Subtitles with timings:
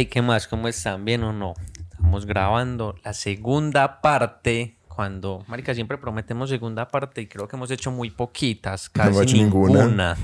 [0.00, 0.48] Hey, ¿qué más?
[0.48, 1.04] ¿Cómo están?
[1.04, 1.52] ¿Bien o no?
[1.90, 4.78] Estamos grabando la segunda parte.
[4.88, 9.18] Cuando, Marica, siempre prometemos segunda parte y creo que hemos hecho muy poquitas, No hemos
[9.18, 9.84] casi hecho ninguna.
[9.84, 10.16] ninguna.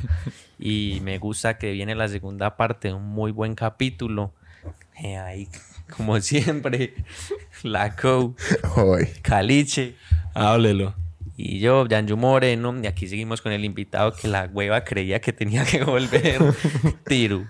[0.58, 4.32] Y me gusta que viene la segunda parte, un muy buen capítulo.
[5.04, 5.46] Eh, ahí,
[5.94, 6.94] como siempre,
[7.62, 8.34] la Co,
[8.76, 9.04] Hoy.
[9.20, 9.94] Caliche
[10.32, 10.94] Háblelo.
[11.36, 12.74] y yo, Yanju Moreno.
[12.82, 16.40] Y aquí seguimos con el invitado que la hueva creía que tenía que volver,
[17.06, 17.46] Tiru.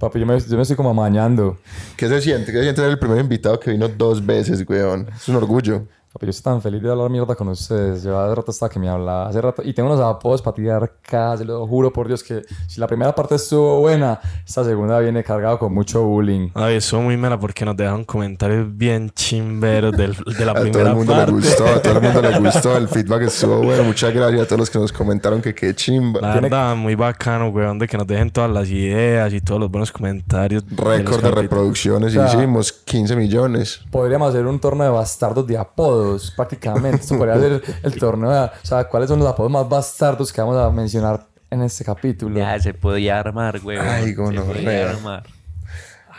[0.00, 1.58] Papi, yo me, yo me estoy como amañando.
[1.94, 2.52] ¿Qué se siente?
[2.52, 5.06] ¿Qué se siente ser el primer invitado que vino dos veces, weón?
[5.14, 5.88] Es un orgullo.
[6.12, 8.02] Papi, yo estoy tan feliz de hablar mierda con ustedes.
[8.02, 9.28] Yo hace rato estaba que me hablaba.
[9.28, 9.62] Hace rato.
[9.64, 11.44] Y tengo unos apodos para tirar casi.
[11.44, 15.60] Lo juro por Dios que si la primera parte estuvo buena, esta segunda viene cargado
[15.60, 16.48] con mucho bullying.
[16.54, 20.62] Ay, eso muy mala porque nos dejaron comentarios bien chimberos del- de la A todo
[20.64, 21.30] primera el mundo parte.
[21.30, 22.76] le gustó, a todo el mundo le gustó.
[22.80, 23.84] El feedback estuvo bueno.
[23.84, 26.20] Muchas gracias a todos los que nos comentaron que qué chimba.
[26.20, 29.60] La Tiene- verdad, muy bacano, weón, de que nos dejen todas las ideas y todos
[29.60, 30.66] los buenos comentarios.
[30.66, 31.34] de Récord de capítulos.
[31.36, 33.80] reproducciones O sea, hicimos, 15 millones.
[33.92, 35.99] Podríamos hacer un torneo de bastardos de apodos,
[36.36, 36.98] prácticamente.
[37.02, 38.38] Esto podría ser el torneo de.
[38.46, 42.38] O sea, ¿cuáles son los apodos más bastardos que vamos a mencionar en este capítulo?
[42.38, 43.86] Ya se podía armar, huevón.
[43.86, 44.54] Ay, se gonorrea.
[44.54, 45.22] podía armar.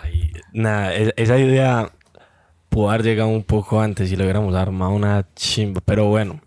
[0.04, 1.92] Ay, nada, e- esa idea
[2.70, 5.82] pudo haber llegado un poco antes y lo hubiéramos armado una chimba.
[5.86, 6.40] Pero bueno,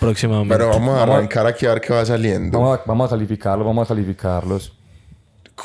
[0.00, 0.54] próximamente.
[0.54, 2.58] Pero vamos a Vamos a- arrancar aquí a ver qué va saliendo.
[2.58, 4.72] Vamos a, vamos a calificarlos, vamos a calificarlos.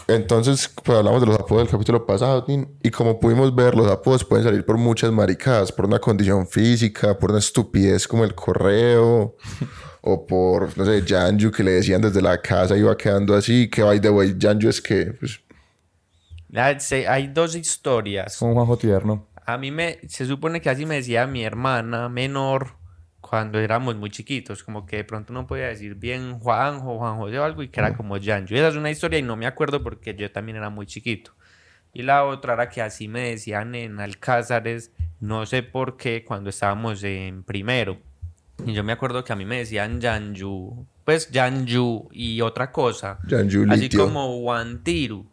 [0.08, 2.45] Entonces, pues hablamos de los apodos del capítulo pasado,
[2.81, 7.17] y como pudimos ver, los apodos pueden salir por muchas maricadas, por una condición física,
[7.17, 9.36] por una estupidez como el correo,
[10.02, 13.83] o por, no sé, Janju que le decían desde la casa iba quedando así, que
[13.83, 15.39] by the way, Janju es que, pues,
[16.80, 18.38] se- hay dos historias.
[18.38, 19.27] Con Juanjo Tierno.
[19.45, 22.75] A mí me, se supone que así me decía mi hermana menor
[23.34, 27.39] cuando éramos muy chiquitos, como que de pronto no podía decir bien Juanjo, Juan José
[27.39, 28.53] o algo y que era como Janjo.
[28.53, 31.31] Esa es una historia y no me acuerdo porque yo también era muy chiquito.
[31.94, 36.52] Y la otra era que así me decían en Alcázares, no sé por qué, cuando
[36.52, 37.98] estábamos en primero.
[38.67, 43.17] Y yo me acuerdo que a mí me decían Janju, pues Janju y otra cosa.
[43.27, 45.26] Janju Así como Wantiru.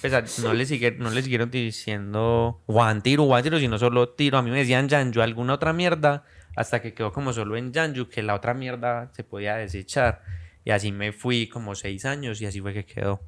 [0.00, 4.38] Pues, a- no, le sigue, no le siguieron diciendo Wantiru, Wantiru, sino solo Tiro.
[4.38, 6.24] A mí me decían Janju, alguna otra mierda,
[6.56, 10.22] hasta que quedó como solo en Janju, que la otra mierda se podía desechar.
[10.64, 13.20] Y así me fui como seis años y así fue que quedó.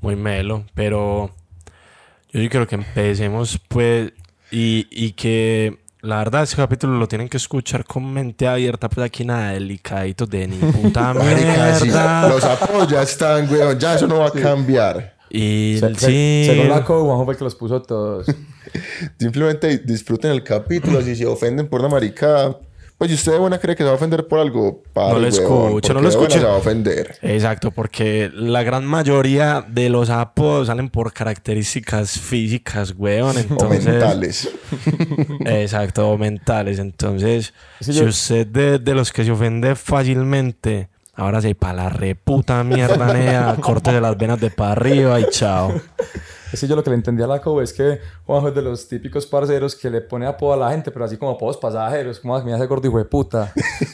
[0.00, 1.34] Muy melo, pero
[2.32, 4.12] yo sí creo que empecemos pues
[4.50, 9.04] y, y que la verdad este capítulo lo tienen que escuchar con mente abierta, pues
[9.04, 12.28] aquí nada delicadito de ni puta mierda.
[12.28, 15.19] los apodos ya están, weón, ya eso no va a cambiar.
[15.30, 18.26] Y Se- se- sí, Según la Co, Juanjo fue el que los puso todos.
[19.18, 22.58] Simplemente disfruten el capítulo, si se ofenden por una maricada,
[22.98, 25.18] pues si usted de buena cree que se va a ofender por algo, pare, No
[25.20, 26.38] lo weón, escuche, no lo escuche.
[26.38, 27.16] se va a ofender.
[27.22, 33.36] Exacto, porque la gran mayoría de los apodos salen por características físicas, weón.
[33.36, 34.50] O Entonces, mentales.
[35.46, 36.78] Exacto, o mentales.
[36.78, 40.88] Entonces, Sí, si yo- usted de, de los que se ofende fácilmente,
[41.20, 45.72] ahora sí, para la reputa mierda, nea, córtese las venas de para arriba y chao.
[46.52, 48.62] Es que yo lo que le entendí a la Co es que Juanjo es de
[48.62, 52.18] los típicos parceros que le pone apodo a la gente, pero así como apodos pasajeros,
[52.18, 53.52] como "Ah, me hace gordo hijo de puta,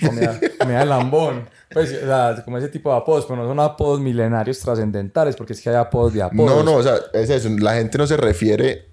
[0.09, 1.47] o me da, me da el lambón.
[1.71, 5.53] Pues, o sea, como ese tipo de apodos, pero no son apodos milenarios trascendentales, porque
[5.53, 6.51] es que hay apodos de apodos.
[6.51, 7.51] No, no, o sea, es eso.
[7.59, 8.87] La gente no se refiere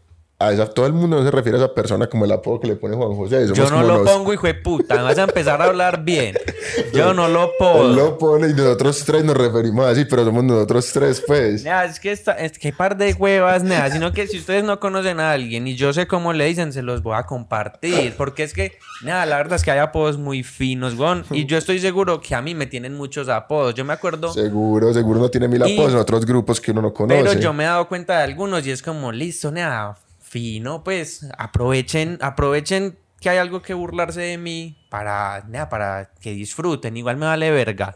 [0.48, 2.68] a esa, todo el mundo no se refiere a esa persona como el apodo que
[2.68, 3.48] le pone Juan José.
[3.48, 4.96] Somos Yo no lo pongo, hijo de puta.
[4.96, 6.36] Me vas a empezar a hablar bien.
[6.94, 7.84] Yo no lo Él pongo.
[7.96, 11.66] lo pone y nosotros tres nos referimos así, pero somos nosotros tres, pues.
[11.66, 15.20] Es que esta, es que par de huevas, nea, sino que si ustedes no conocen
[15.20, 18.54] a alguien y yo sé cómo le dicen, se los voy a compartir, porque es
[18.54, 22.20] que, nada, la verdad es que hay apodos muy finos, weón, y yo estoy seguro
[22.22, 25.62] que a mí me tienen muchos apodos, yo me acuerdo, Seguro, seguro no tiene mil
[25.68, 27.22] Y- apodos en otros grupos que uno no conoce.
[27.24, 29.96] pero yo me he dado cuenta de algunos y es como, listo, nea,
[30.34, 36.34] fino, pues, aprovechen, aprovechen que hay algo que burlarse de mí para, nea, para que
[36.34, 37.94] disfruten, igual me vale verga,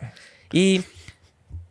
[0.51, 0.83] y...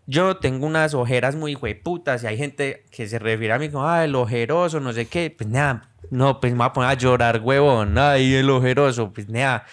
[0.08, 3.88] Yo tengo unas ojeras muy hueputas y hay gente que se refiere a mí como,
[3.88, 5.34] ah, el ojeroso, no sé qué.
[5.36, 7.98] Pues nada, no, pues me voy a poner a llorar, huevón.
[7.98, 9.12] Ay, el ojeroso.
[9.12, 9.64] Pues nada,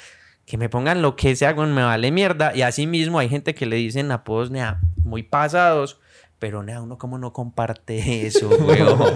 [0.47, 2.51] que me pongan lo que sea, me vale mierda.
[2.56, 6.00] Y así mismo hay gente que le dicen apodos, nada, muy pasados.
[6.43, 9.13] Pero nada, uno como no comparte eso, huevón.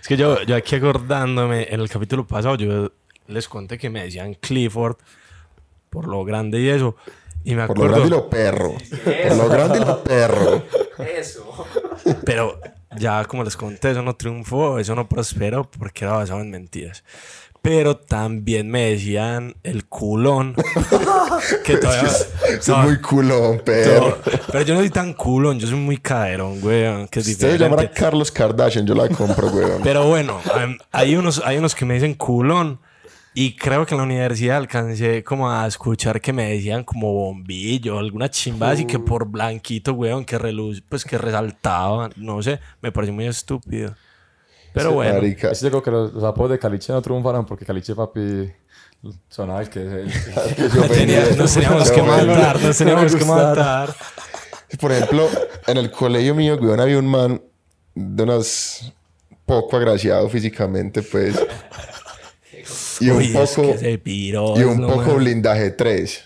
[0.00, 2.90] Es que yo, yo aquí acordándome, en el capítulo pasado, yo
[3.28, 4.96] les conté que me decían Clifford
[5.90, 6.96] por lo grande y eso.
[7.44, 7.94] Y me Por lo acuerdo.
[7.94, 8.74] grande y lo perro.
[9.28, 10.62] Por lo grande y lo perro.
[10.98, 11.66] eso.
[12.24, 12.58] Pero
[12.96, 17.04] ya como les conté, eso no triunfó, eso no prosperó porque era basado en mentiras.
[17.64, 20.54] Pero también me decían el culón.
[21.64, 22.10] que todavía.
[22.46, 24.18] Es no, muy culón, pero.
[24.52, 27.08] pero yo no soy tan culón, yo soy muy caderón, weón.
[27.08, 27.90] Que es Usted llamará.
[27.90, 29.80] Carlos Kardashian, yo la compro, weón.
[29.82, 30.42] Pero bueno,
[30.92, 32.80] hay unos, hay unos que me dicen culón.
[33.32, 37.98] Y creo que en la universidad alcancé como a escuchar que me decían como bombillo,
[37.98, 42.92] alguna chimba así que por blanquito, weón, que reluz, pues que resaltaba, no sé, me
[42.92, 43.96] pareció muy estúpido.
[44.74, 45.50] Pero Sí, bueno, marica.
[45.52, 48.52] Es que yo creo que los, los apodos de Caliche no triunfaron porque Caliche, papi,
[49.30, 50.12] sonaba el que es el...
[50.56, 53.94] Que tenía- nos teníamos que matar, nos teníamos que matar.
[54.80, 55.28] Por ejemplo,
[55.68, 57.40] en el colegio mío, weón, había un man
[57.94, 58.92] de unas
[59.46, 61.34] poco agraciado físicamente, pues.
[63.00, 63.72] Y un Uy, es poco.
[63.72, 65.18] que se piró, y un no, poco weón.
[65.18, 66.24] blindaje 3.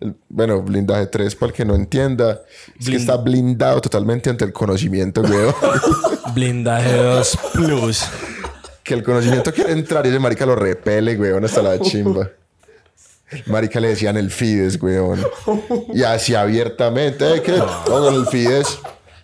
[0.00, 2.40] El- Bueno, blindaje 3, para el que no entienda,
[2.78, 5.54] es que está blindado totalmente ante el conocimiento, weón.
[6.34, 8.04] Blindaje 2 Plus.
[8.82, 12.30] que el conocimiento quiere entrar y ese marica lo repele, weón, hasta la chimba.
[13.46, 15.24] Marica le decían el Fides, weón.
[15.94, 17.42] Y así abiertamente, ¿eh?
[17.42, 17.52] ¿Qué?
[17.88, 18.78] Vamos el Fides.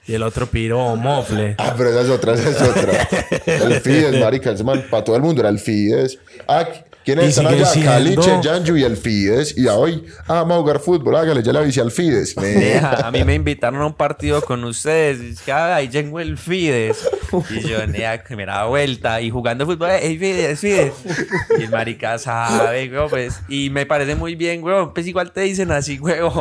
[0.06, 1.56] Y el otro piro mofle.
[1.58, 3.08] Ah, pero esa es otra, esa es otra.
[3.46, 6.18] El Fides, marica, ese man, para todo el mundo era el Fides.
[6.46, 6.68] Ah,
[7.06, 7.66] ¿quiénes Y están sigue allá?
[7.66, 8.22] siendo.
[8.22, 9.56] Caliche, Janju y el Fides.
[9.56, 12.36] Y a hoy, ah, vamos a jugar fútbol, hágale, ya le avisé al Fides.
[13.02, 15.22] A mí me invitaron a un partido con ustedes.
[15.22, 17.08] Y es que ah, ahí llegó el Fides.
[17.50, 19.20] Y yo, nea, da vuelta.
[19.20, 20.92] Y jugando fútbol, ¡Ey, Fides, Fides!
[21.58, 23.40] Y el marica sabe, weón, pues.
[23.48, 24.92] Y me parece muy bien, weón.
[24.92, 26.32] Pues igual te dicen así, weón.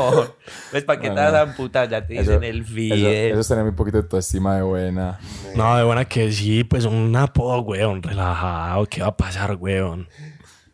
[0.72, 1.32] Pues, ¿para qué te Bueno.
[1.32, 1.90] vas a amputar?
[1.90, 3.32] Ya te dicen el Eso, Fides.
[3.32, 5.20] eso es tener muy poquito de tu estima de buena.
[5.56, 8.86] No, de buena que sí, pues un apodo, weón, relajado.
[8.88, 10.08] ¿Qué va a pasar, weón?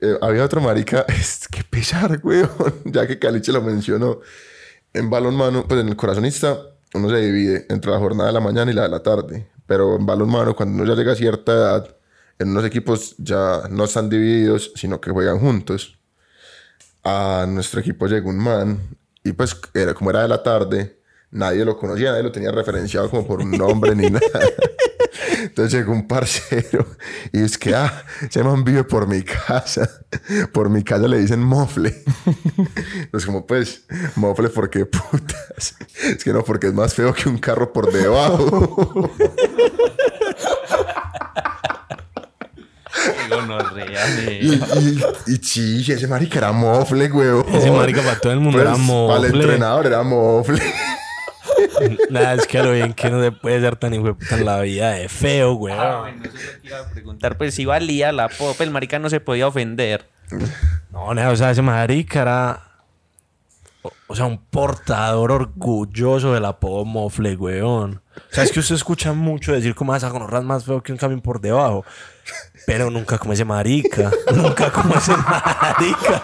[0.01, 2.49] Eh, había otro marica, es que pesar, weón,
[2.85, 4.19] ya que Caliche lo mencionó.
[4.93, 6.57] En balonmano, pues en el corazonista,
[6.93, 9.47] uno se divide entre la jornada de la mañana y la de la tarde.
[9.67, 11.95] Pero en balonmano, cuando uno ya llega a cierta edad,
[12.39, 15.97] en unos equipos ya no están divididos, sino que juegan juntos.
[17.03, 20.99] A nuestro equipo llegó un man, y pues era, como era de la tarde,
[21.29, 24.27] nadie lo conocía, nadie lo tenía referenciado como por un nombre ni nada.
[25.41, 26.85] Entonces llegó un parcero
[27.31, 29.89] y es que, ah, ese man vive por mi casa.
[30.53, 32.03] Por mi casa le dicen mofle.
[33.11, 33.83] Pues como, pues,
[34.15, 35.75] mofle porque putas.
[36.03, 39.11] Es que no, porque es más feo que un carro por debajo.
[42.93, 47.29] Qué gonorrea, y, y, y sí, ese marica era mofle, güey.
[47.53, 49.27] Ese marica para todo el mundo era Para el mofle.
[49.29, 50.61] entrenador era mofle.
[52.09, 54.59] Nada, es que lo bien que no se puede ser tan hijo de en la
[54.61, 55.79] vida de feo, weón.
[55.79, 57.37] Ah, bueno, eso es lo que iba a preguntar.
[57.37, 60.07] Pues si valía la pop, el marica no se podía ofender.
[60.91, 62.61] No, nada, o sea, ese marica era.
[63.83, 68.01] O, o sea, un portador orgulloso del apodo mofle, weón.
[68.15, 70.83] O sea, es que usted escucha mucho decir como "Ah, esa gonorra es más feo
[70.83, 71.83] que un camión por debajo.
[72.67, 74.11] Pero nunca como ese marica.
[74.35, 76.23] nunca como ese marica.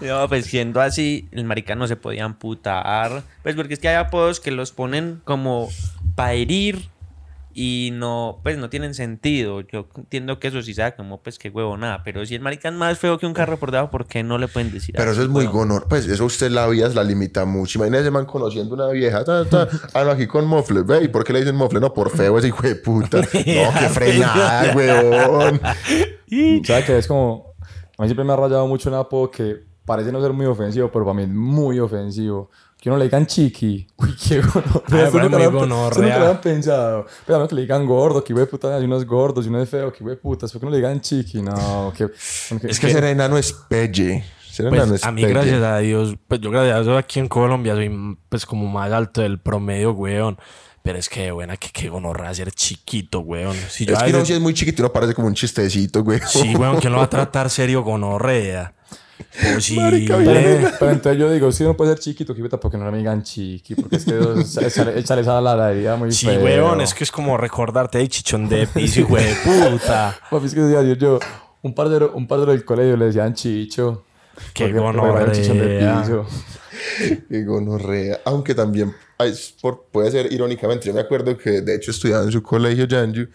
[0.00, 3.22] No, pues siendo así, el marica no se podía amputar.
[3.42, 5.68] Pues porque es que hay apodos que los ponen como
[6.14, 6.88] para herir
[7.58, 9.62] y no, pues no tienen sentido.
[9.62, 12.02] Yo entiendo que eso sí sea como, pues qué huevo nada.
[12.04, 14.36] Pero si el marica es más feo que un carro por debajo, ¿por qué no
[14.36, 15.68] le pueden decir Pero así, eso es muy huevón?
[15.68, 15.88] gonor.
[15.88, 17.78] Pues eso usted la vida la limita mucho.
[17.78, 19.24] Imagínese ese man conociendo una vieja.
[19.24, 19.66] Ta, ta.
[19.94, 20.82] Ah, no, aquí con mofle.
[20.82, 21.80] Ve, ¿y por qué le dicen mofle?
[21.80, 23.22] No, por feo ese hijo de puta.
[23.22, 25.58] No, qué frenada, weón.
[26.64, 26.98] ¿Sabes qué?
[26.98, 27.54] Es como...
[27.98, 30.90] A mí siempre me ha rayado mucho un apodo que parece no ser muy ofensivo,
[30.92, 32.50] pero para mí es muy ofensivo.
[32.78, 33.86] Que uno le digan chiqui.
[33.96, 35.08] Uy, qué gonorrea.
[35.08, 37.06] Eso nunca lo nunca habían pensado.
[37.24, 39.62] Pero a mí que le digan gordo, que de puta, hay unos gordos y uno
[39.62, 40.52] es feo, que de putas.
[40.52, 41.40] ¿Por qué no le digan chiqui?
[41.40, 42.10] No, que...
[42.68, 44.24] Es que ser enano es pelle.
[44.50, 45.32] Ser enano Pues es a mí, pelle.
[45.34, 48.92] gracias a Dios, pues yo gracias a Dios aquí en Colombia soy pues como más
[48.92, 50.38] alto del promedio, weón.
[50.82, 53.56] Pero es que, buena, que qué gonorrea ser chiquito, weón.
[53.70, 56.20] Si yo Es que veces- si es muy chiquito, uno parece como un chistecito, güey.
[56.28, 58.72] Sí, weón, ¿quién lo va a tratar serio gonorrea?
[59.76, 60.68] Marica, Posible.
[60.78, 63.22] Pero entonces yo digo, si uno puede ser chiquito, que puta, porque no me digan
[63.22, 64.14] chiqui, porque es que
[64.98, 66.42] échale esa ladradía muy Sí, feo.
[66.44, 70.18] weón, es que es como recordarte de chichón de piso, hijo de puta.
[70.30, 71.18] Papi, es que decía yo, yo,
[71.62, 74.04] un parcero, un parcero del colegio le decían chicho.
[74.52, 75.32] Qué de gonorrea.
[75.32, 76.26] piso.
[77.28, 78.20] Qué gonorrea.
[78.26, 80.86] Aunque también ay, es por- puede ser irónicamente.
[80.86, 83.26] Yo me acuerdo que, de hecho, estudiaba en su colegio, Janju.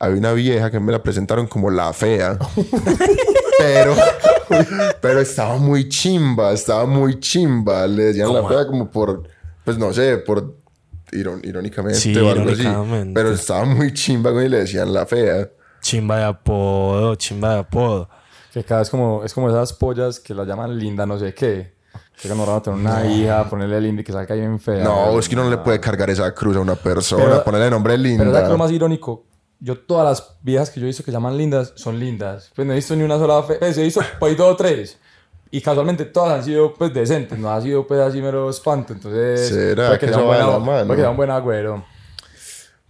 [0.00, 2.38] Había una vieja que me la presentaron como la fea.
[3.58, 3.94] pero,
[5.00, 7.86] pero estaba muy chimba, estaba muy chimba.
[7.86, 9.22] Le decían la fea como por,
[9.64, 10.54] pues no sé, por
[11.12, 12.66] irón- irónicamente Sí, o algo así.
[13.14, 15.48] Pero estaba muy chimba, güey, y le decían la fea.
[15.80, 18.08] Chimba de apodo, chimba de apodo.
[18.52, 21.76] Que cada vez como, es como esas pollas que la llaman linda no sé qué.
[22.20, 24.82] Que cuando van a tener una hija, ponerle linda y que salga bien fea.
[24.82, 27.70] No, es que uno no le puede cargar esa cruz a una persona, Pero- ponerle
[27.70, 28.24] nombre Pero linda.
[28.24, 29.24] ¿sabes qué es lo más irónico?
[29.60, 32.50] Yo todas las viejas que yo he visto que llaman lindas son lindas.
[32.54, 33.58] Pues no he visto ni una sola fea.
[33.58, 34.98] Pues he visto pues dos o tres.
[35.50, 38.92] Y casualmente todas han sido pues decentes, no ha sido pues así mero espanto.
[38.92, 40.86] Entonces, ¿Será que sea eso un va de buen- la mano?
[40.86, 41.84] puede que sea un buen agüero.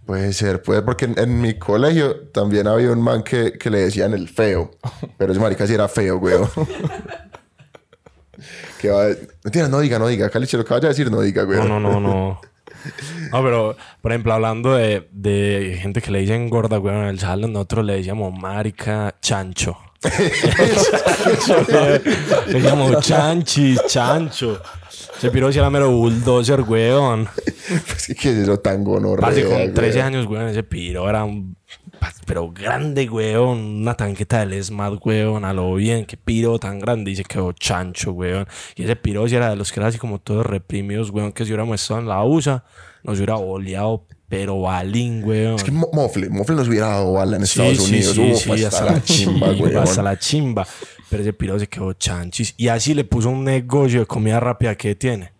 [0.05, 3.79] Puede ser, puede, porque en, en mi colegio también había un man que, que le
[3.81, 4.71] decían el feo.
[5.17, 6.49] Pero ese marica sí era feo, weón.
[8.81, 9.07] que va,
[9.43, 10.29] mentira, no diga, no diga.
[10.29, 11.67] Caliche, lo que vaya a decir, no diga, No, weón.
[11.67, 12.41] no, no, no.
[13.31, 17.19] No, pero, por ejemplo, hablando de, de gente que le dicen gorda, weón, en el
[17.19, 19.77] salón, nosotros le decíamos marica chancho.
[21.67, 21.99] le
[22.53, 24.61] decíamos chanchis, chancho.
[25.17, 27.27] Ese piro sí era mero bulldozer, weón.
[27.67, 29.73] Pues que es eso tan gonorrea, Parce, con weón?
[29.73, 31.55] 13 años, weón, ese piro era un...
[32.25, 33.57] Pero grande, weón.
[33.81, 35.45] Una tanqueta del SMAT, weón.
[35.45, 36.05] A lo bien.
[36.05, 37.11] Qué piro tan grande.
[37.11, 38.47] Y se quedó chancho, weón.
[38.75, 41.31] Y ese piro sí era de los que era así como todos reprimidos, weón.
[41.31, 42.63] Que si hubiéramos estado en la USA,
[43.03, 45.55] nos hubiera boleado, pero balín, weón.
[45.55, 48.15] Es que Mo- Mofle, Mofle nos hubiera dado bala en Sí, Estados sí, Unidos.
[48.15, 49.77] sí, Uf, sí, hasta la chimba, weón.
[49.77, 50.67] Hasta la chimba.
[51.09, 52.53] Pero ese piro se quedó chanchis.
[52.57, 55.31] Y así le puso un negocio de comida rápida que tiene.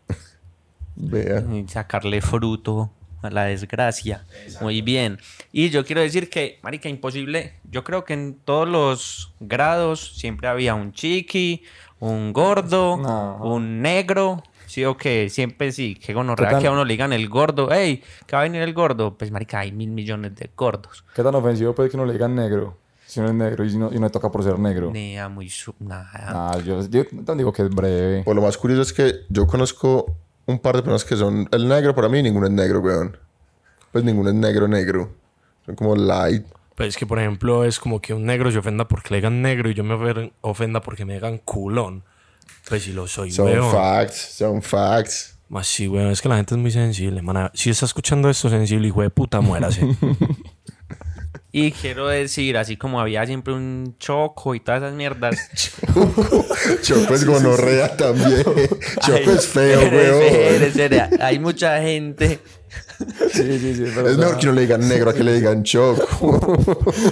[0.96, 1.44] Vea.
[1.54, 2.90] Y sacarle fruto
[3.22, 4.26] a la desgracia.
[4.62, 5.20] Muy bien.
[5.52, 7.54] Y yo quiero decir que, marica, imposible.
[7.70, 11.64] Yo creo que en todos los grados siempre había un chiqui,
[12.00, 13.38] un gordo, No.
[13.44, 14.44] un negro.
[14.68, 15.96] Sí o qué, siempre sí.
[15.96, 17.70] Que gonorrea que a uno le digan el gordo.
[17.72, 19.18] Hey, que va a venir el gordo.
[19.18, 21.04] Pues, marica, hay mil millones de gordos.
[21.16, 22.78] ¿Qué tan ofensivo puede que uno le digan negro?
[23.08, 24.92] Si uno es negro y no, y no le toca por ser negro.
[24.92, 25.74] Ni a muy su...
[25.80, 26.12] Nada.
[26.14, 28.22] Ah, yo, yo te digo que es breve.
[28.24, 30.16] Pues lo más curioso es que yo conozco
[30.50, 33.18] un par de personas que son el negro para mí, ninguno es negro, weón.
[33.92, 35.12] Pues ninguno es negro, negro.
[35.66, 36.46] Son como light.
[36.76, 39.70] Pues que, por ejemplo, es como que un negro se ofenda porque le digan negro
[39.70, 42.04] y yo me ofenda porque me digan culón.
[42.68, 43.72] Pues si lo soy, Son weón.
[43.72, 45.38] facts, son facts.
[45.50, 46.12] Más sí, weón.
[46.12, 47.50] Es que la gente es muy sensible, man.
[47.54, 49.82] Si está escuchando esto sensible, hijo de puta, muérase.
[51.52, 55.36] Y quiero decir, así como había siempre un choco y todas esas mierdas.
[56.84, 58.44] Choco es gonorrea también.
[59.02, 61.22] Choco Ay, es feo, weón.
[61.22, 62.40] Hay mucha gente.
[63.32, 63.92] Sí, sí, sí.
[63.96, 66.06] Pero, Es mejor que no le digan negro a que le digan choco.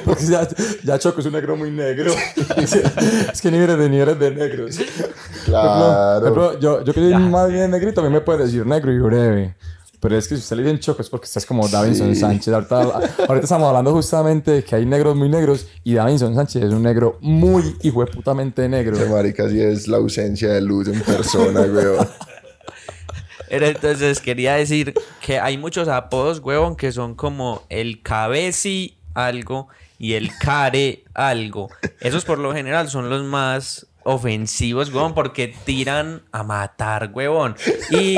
[0.05, 0.47] Porque ya,
[0.83, 2.13] ya Choco es un negro muy negro.
[3.33, 4.79] es que ni eres de ni eres de negros.
[5.45, 6.21] Claro.
[6.21, 8.99] Ejemplo, yo, yo que soy más bien negrito, a mí me puede decir negro y
[8.99, 9.55] breve.
[9.99, 12.53] Pero es que si usted le dice Choco es porque usted es como Davinson Sánchez.
[12.53, 16.71] Ahorita, ahorita estamos hablando justamente de que hay negros muy negros y Davinson Sánchez es
[16.71, 18.95] un negro muy hijueputamente negro.
[18.95, 22.07] Ese marica sí es la ausencia de luz en persona, weón.
[23.49, 30.13] Entonces quería decir que hay muchos apodos, huevón, que son como el cabeci algo y
[30.13, 31.69] el care algo.
[32.01, 37.57] Esos por lo general son los más ofensivos, huevón, porque tiran a matar, huevón.
[37.91, 38.17] Y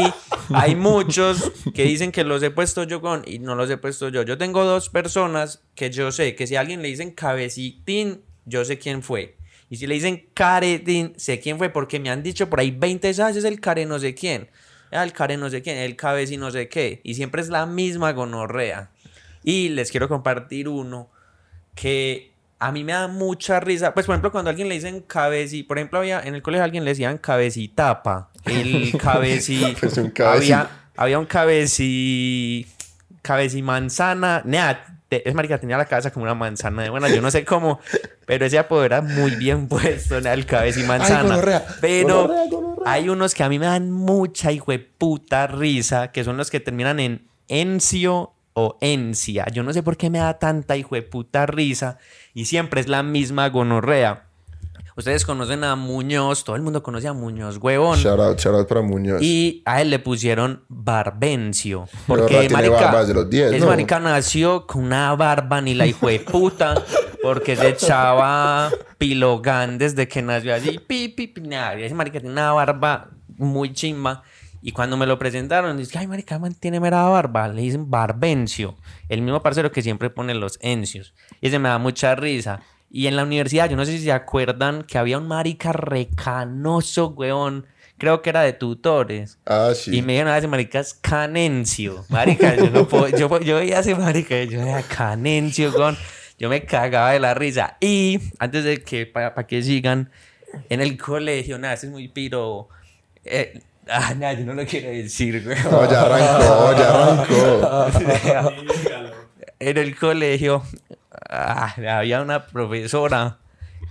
[0.53, 4.09] hay muchos que dicen que los he puesto yo con y no los he puesto
[4.09, 4.21] yo.
[4.21, 8.63] Yo tengo dos personas que yo sé que si a alguien le dicen cabecitín, yo
[8.65, 9.37] sé quién fue.
[9.71, 13.07] Y si le dicen caretín, sé quién fue porque me han dicho por ahí 20
[13.07, 14.47] veces es el care no sé quién.
[14.91, 17.01] Ah, el care no sé quién, el cabeci no sé qué.
[17.03, 18.91] Y siempre es la misma gonorrea.
[19.43, 21.09] Y les quiero compartir uno
[21.73, 23.93] que a mí me da mucha risa.
[23.93, 26.63] Pues, por ejemplo, cuando a alguien le dicen cabeci, por ejemplo, había en el colegio
[26.63, 28.29] a alguien le decían cabecitapa.
[28.45, 29.75] El cabeci.
[29.79, 30.51] Pues un cabeci.
[30.51, 32.67] había, había un cabeci.
[33.21, 34.41] Cabeci manzana.
[34.45, 37.09] Nea, te- es marica, tenía la cabeza como una manzana de buena.
[37.09, 37.79] Yo no sé cómo,
[38.25, 41.23] pero ese apodo era muy bien puesto, el cabeci manzana.
[41.23, 42.91] gonorrea, pero gonorrea, gonorrea.
[42.93, 46.49] hay unos que a mí me dan mucha hijo de puta risa, que son los
[46.49, 49.45] que terminan en encio o encia.
[49.51, 51.97] Yo no sé por qué me da tanta hijo de puta risa
[52.33, 54.25] y siempre es la misma gonorrea.
[54.99, 57.97] Ustedes conocen a Muñoz, todo el mundo conoce a Muñoz, huevón.
[57.99, 59.21] Shout out, shout out para Muñoz.
[59.21, 61.87] Y a él le pusieron Barbencio.
[62.07, 63.67] Porque marica, de los 10, ese ¿no?
[63.67, 66.83] marica nació con una barba ni la hijo de puta.
[67.23, 70.79] Porque se echaba pilogán desde que nació allí.
[70.79, 74.23] Pi, pi, pi, nada, ese marica tiene una barba muy chimba.
[74.61, 77.47] Y cuando me lo presentaron, dice, ay, marica, man, tiene mera barba.
[77.47, 78.75] Le dicen Barbencio.
[79.07, 81.13] El mismo parcero que siempre pone los encios.
[81.41, 82.61] Y ese me da mucha risa.
[82.91, 87.09] Y en la universidad, yo no sé si se acuerdan que había un marica recanoso,
[87.09, 87.67] weón.
[87.97, 89.39] Creo que era de tutores.
[89.45, 89.97] Ah, sí.
[89.97, 92.05] Y me dijeron, ah, ese marica es Canencio.
[92.09, 95.97] Marica, yo no puedo, yo, yo veía ese marica, yo era Canencio, con,
[96.37, 97.77] yo me cagaba de la risa.
[97.81, 100.09] Y antes de que, para que sigan,
[100.69, 102.69] en el colegio, nada, este es muy piro.
[103.23, 105.57] Eh, ah, nada, yo no lo quiero decir, güey.
[105.69, 108.61] No, ya arrancó, ya arrancó.
[109.59, 110.63] en el colegio
[111.29, 113.37] ah, había una profesora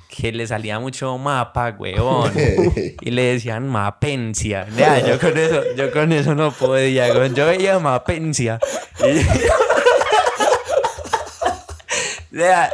[0.09, 2.33] que le salía mucho mapa, weón.
[3.00, 4.67] y le decían mapencia.
[4.76, 7.07] Ya, yo con eso, yo con eso no podía.
[7.12, 7.35] weón.
[7.35, 8.59] Yo veía mapencia.
[9.00, 9.25] Y, y-
[12.31, 12.71] vea,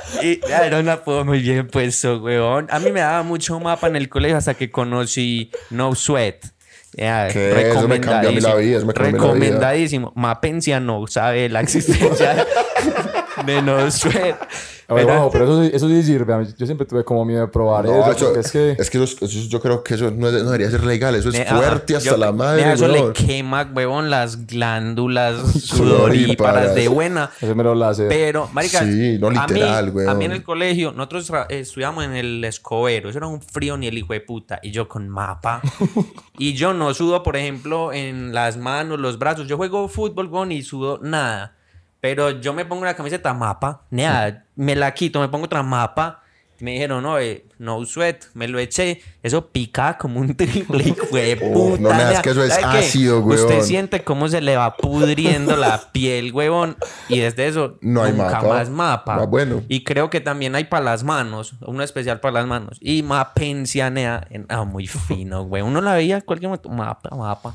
[0.64, 2.68] era un apodo muy bien puesto, weón.
[2.70, 6.53] A mí me daba mucho mapa en el colegio hasta que conocí No Sweat.
[6.96, 7.70] ¿Qué?
[7.70, 9.20] Eso me cambió a mí la vida, eso me cambió.
[9.20, 10.12] Recomendadísimo.
[10.14, 12.46] Mapencia no sabe la existencia
[13.46, 14.40] de No Sweat.
[14.86, 16.46] A ver, Pero- eso, sí- eso sí sirve.
[16.58, 18.36] Yo siempre tuve como miedo de probar No, eso.
[18.38, 18.72] es que...
[18.78, 21.14] es que eso, eso- yo creo que eso no, es- no debería ser legal.
[21.14, 23.12] Eso es Nea, fuerte hasta yo- la madre, nea, eso le weón.
[23.14, 26.74] quema, huevón, las glándulas Sudoríparas.
[26.74, 27.30] de buena.
[27.40, 28.08] Eso me lo láser.
[28.08, 30.18] Pero, marica, Sí, no, a mí- literal, a, weón.
[30.18, 33.08] mí en el colegio, nosotros eh, estudiamos en el Escobero.
[33.08, 34.60] Eso era un frío ni el hijo de puta.
[34.62, 35.62] Y yo con mapa.
[36.38, 39.46] y yo no sudo, por ejemplo, en las manos, los brazos.
[39.48, 41.56] Yo juego fútbol, weón, y sudo nada.
[42.04, 43.80] Pero yo me pongo una camiseta mapa.
[43.88, 46.20] Nea, me la quito, me pongo otra mapa.
[46.60, 48.24] Me dijeron, no, eh, no sweat.
[48.34, 49.00] Me lo eché.
[49.22, 50.92] Eso pica como un triple,
[51.36, 51.80] puta.
[51.80, 53.64] no me das que eso es ácido, Usted weón.
[53.64, 56.76] siente cómo se le va pudriendo la piel, huevón.
[57.08, 58.48] Y desde eso, No hay nunca mapa.
[58.48, 59.14] más mapa.
[59.22, 59.62] Ah, bueno.
[59.70, 62.76] Y creo que también hay para las manos, uno especial para las manos.
[62.82, 65.62] Y mapencia, nea, ah, muy fino, güey.
[65.62, 67.54] Uno la veía en cualquier momento, mapa, mapa.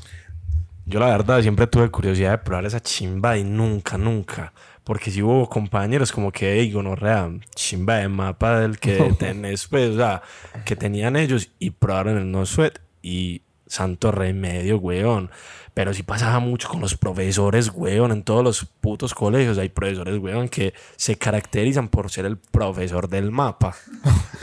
[0.90, 4.52] Yo la verdad siempre tuve curiosidad de probar esa chimba y nunca, nunca.
[4.82, 9.68] Porque si hubo compañeros como que digo, no rea, chimba de mapa del que tenés,
[9.68, 10.22] pues, o sea,
[10.64, 15.30] que tenían ellos y probaron el no sweat y santo remedio, weón.
[15.72, 18.10] Pero sí pasaba mucho con los profesores, weón.
[18.12, 23.08] En todos los putos colegios hay profesores, weón, que se caracterizan por ser el profesor
[23.08, 23.74] del mapa.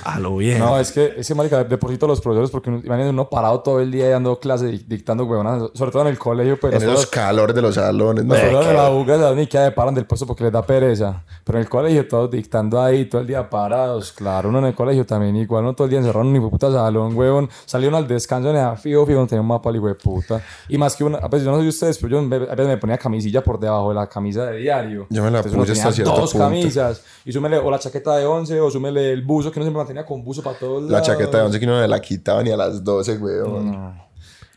[0.03, 0.59] A lo bien.
[0.59, 3.09] No, es que, es que, marica, de por sí todos los profesores, porque uno, imagínate
[3.09, 6.57] uno parado todo el día dando clases, dic- dictando huevonas, sobre todo en el colegio,
[6.59, 8.23] pues En esos nosotros, calores de los salones.
[8.23, 11.23] No, nosotros en la UGA se ni que paran del puesto porque les da pereza.
[11.43, 14.75] Pero en el colegio todos dictando ahí, todo el día parados, claro, uno en el
[14.75, 18.07] colegio también igual, uno todo el día encerrado en un puta salón, huevón, salieron al
[18.07, 20.41] descanso, en el fijo, fijo, no tenía un mapa de puta.
[20.69, 22.67] Y más que una, a veces yo no sé ustedes, pero yo me- a veces
[22.67, 25.07] me ponía camisilla por debajo de la camisa de diario.
[25.09, 26.45] Yo me la puse hasta cierto dos punto.
[26.45, 29.79] camisas, y súmele o la chaqueta de 11 o súmele el buzo, que uno siempre
[29.79, 31.07] mantenía con buzo para todos La lados.
[31.07, 33.97] chaqueta de once que no me la quitaba ni a las 12, weón.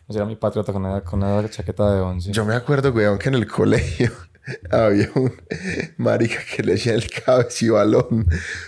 [0.06, 2.32] O sea, mi patriota con esa, con esa chaqueta de 11.
[2.32, 4.10] Yo me acuerdo, weón, que en el colegio
[4.70, 5.32] había un
[5.96, 7.04] marica que le decía el
[7.70, 8.26] balón,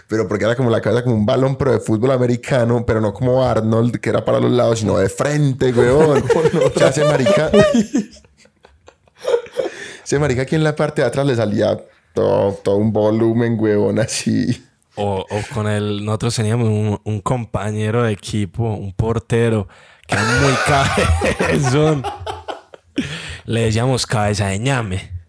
[0.09, 3.13] pero porque era como la cabeza como un balón, pero de fútbol americano, pero no
[3.13, 6.23] como Arnold, que era para los lados, sino de frente, weón.
[6.65, 7.51] O sea, ese marica...
[10.05, 11.81] ese marica aquí en la parte de atrás le salía
[12.15, 14.65] todo, todo un volumen, weón, así.
[14.95, 16.05] O, o con el...
[16.05, 19.69] Nosotros teníamos un, un compañero de equipo, un portero,
[20.07, 22.03] que era muy cabezón.
[23.45, 25.22] Le decíamos cabeza de ñame.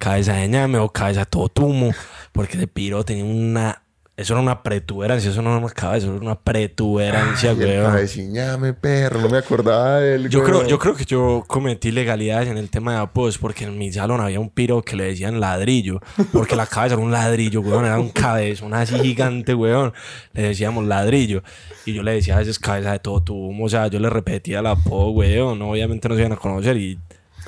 [0.00, 1.92] Cabeza de ñame o cabeza de totumo.
[2.32, 3.82] Porque de piro tenía una...
[4.16, 5.30] Eso era una protuberancia.
[5.30, 7.92] Eso no era una cabeza, eso era una protuberancia, Y el weón.
[7.92, 12.48] cabeciñame, perro, no me acordaba de él, Yo creo, yo creo que yo cometí ilegalidades
[12.48, 15.40] en el tema de apodos porque en mi salón había un piro que le decían
[15.40, 16.00] ladrillo.
[16.32, 17.86] Porque la cabeza era un ladrillo, weón.
[17.86, 19.92] Era un cabezón así gigante, weón.
[20.34, 21.42] Le decíamos ladrillo.
[21.86, 23.64] Y yo le decía a veces cabeza de todo tumo.
[23.64, 25.62] O sea, yo le repetía el apodo, weón.
[25.62, 26.98] Obviamente no se iban a conocer y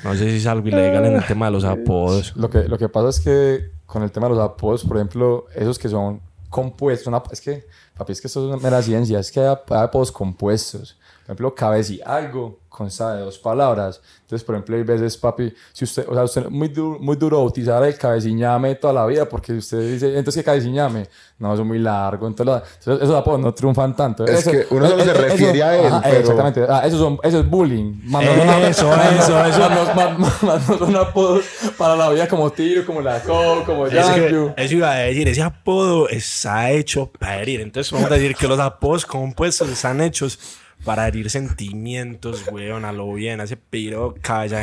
[0.03, 2.33] no sé si es algo ilegal en el tema de los apodos.
[2.35, 5.45] Lo que, lo que pasa es que con el tema de los apodos, por ejemplo,
[5.55, 7.65] esos que son compuestos, una- es que,
[7.97, 10.97] papi, es que esto es una mera ciencia, es que hay apodos compuestos.
[11.23, 14.01] Por ejemplo, cabeza y algo consta de dos palabras.
[14.23, 17.15] Entonces, por ejemplo, hay veces, papi, si usted, o sea, usted es muy, du- muy
[17.15, 21.07] duro utilizar el cabeciñame toda la vida porque usted dice, entonces, ¿qué cabeciñame?
[21.37, 22.25] No, eso es muy largo.
[22.27, 24.25] Entonces, entonces, esos apodos no triunfan tanto.
[24.25, 26.65] Es que uno solo se refiere a él, pero- Exactamente.
[26.67, 28.01] Ah, eso, son, eso es bullying.
[28.05, 29.59] Más ap- Eso, no- eso, eso.
[29.69, 31.45] más no- más- más- más no son apodos
[31.77, 35.27] para la vida como Tiro, como la Co, como Es que eso iba a decir,
[35.27, 37.61] ese apodo está hecho para herir.
[37.61, 40.39] Entonces vamos a decir que los apodos compuestos están hechos
[40.83, 43.41] para herir sentimientos, weón, a lo bien.
[43.41, 44.15] A ese piro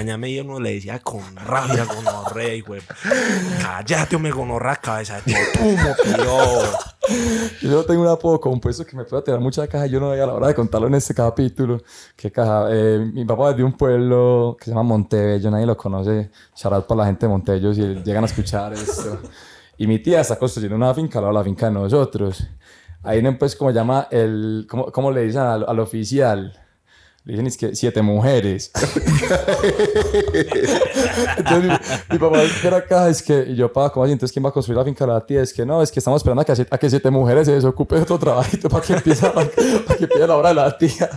[0.04, 2.84] ñame y uno le decía con rabia, con rey, weón.
[3.62, 6.62] Cállate, me gonorra, cabeza de totumo, piro.
[7.62, 10.20] Yo tengo un apodo compuesto que me puede tirar mucha caja y yo no voy
[10.20, 11.82] a la hora de contarlo en este capítulo.
[12.14, 12.68] ¿Qué caja?
[12.70, 16.30] Eh, mi papá es de un pueblo que se llama Montebello, nadie lo conoce.
[16.62, 19.18] Out para la gente de Montebello si llegan a escuchar esto.
[19.78, 22.46] Y mi tía está construyendo una finca al lado de la finca de nosotros.
[23.02, 24.66] Ahí no, pues, como llama el.
[24.68, 26.59] ¿Cómo, cómo le dicen al, al oficial?
[27.24, 28.70] Le dicen es que siete mujeres.
[31.36, 31.68] Entonces mi,
[32.12, 34.12] mi papá era acá, es que, y yo, pa, ¿cómo así?
[34.12, 35.42] Entonces, ¿quién va a construir la finca de la tía?
[35.42, 37.96] Es que no, es que estamos esperando a que, a que siete mujeres se desocupe
[37.96, 41.10] de otro trabajito para que empiece, para, para que empiece la obra de la tía.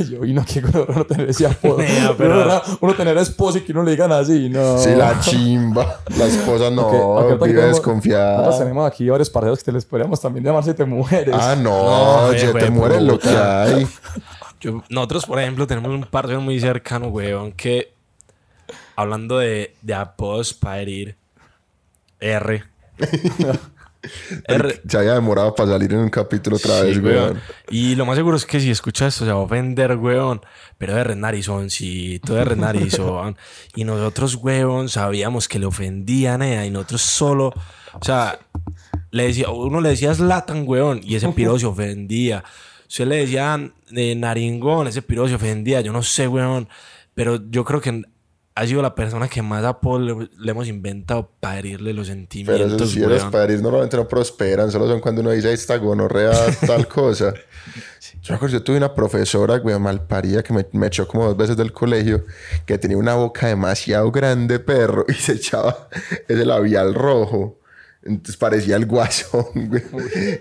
[0.00, 1.78] Y yo, y no, qué gorro uno tener ese apodo.
[2.18, 4.76] Pero- Uno, era- uno tener esposa y que uno le digan así, no.
[4.78, 6.00] Sí, la chimba.
[6.18, 8.36] La esposa no, ahorita que vive tenemos- desconfiada.
[8.38, 11.34] Nosotros tenemos aquí varios parceros que les podríamos también llamar siete mujeres.
[11.38, 13.86] Ah, no, No, te güey, mueres lo que hay.
[14.60, 17.92] Yo- nosotros, por ejemplo, tenemos un parcero muy cercano, weón, que
[18.96, 21.16] hablando de, de apodos para herir,
[22.20, 22.64] R.
[24.46, 27.16] R- Se había demorado para salir en un capítulo otra vez, Sí, weón.
[27.24, 27.40] weón.
[27.68, 30.40] Y lo más seguro es que si escucha esto se va a ofender, weón.
[30.78, 33.36] Pero de narizoncito, de narizón.
[33.74, 37.48] y nosotros, weón, sabíamos que le ofendían, eh, y nosotros solo,
[37.94, 38.38] o sea,
[39.10, 42.44] le decía, uno le decía Slatan, weón, y ese piro se ofendía.
[42.88, 45.80] Usted le decía eh, naringón, ese piro se ofendía.
[45.82, 46.68] Yo no sé, weón.
[47.14, 48.02] Pero yo creo que
[48.54, 52.18] ha sido la persona que más apodo le, le hemos inventado para herirle los Pero
[52.18, 53.30] sentimientos, esos sí, los weón.
[53.30, 56.32] padres normalmente no prosperan, solo son cuando uno dice, "Ahí está gonorrea,
[56.66, 57.34] tal cosa.
[58.22, 61.36] Yo me acuerdo, yo tuve una profesora, güey, malparida, que me, me echó como dos
[61.36, 62.24] veces del colegio,
[62.66, 65.88] que tenía una boca demasiado grande, perro, y se echaba
[66.26, 67.57] ese labial rojo.
[68.08, 69.82] Entonces parecía el guasón, güey.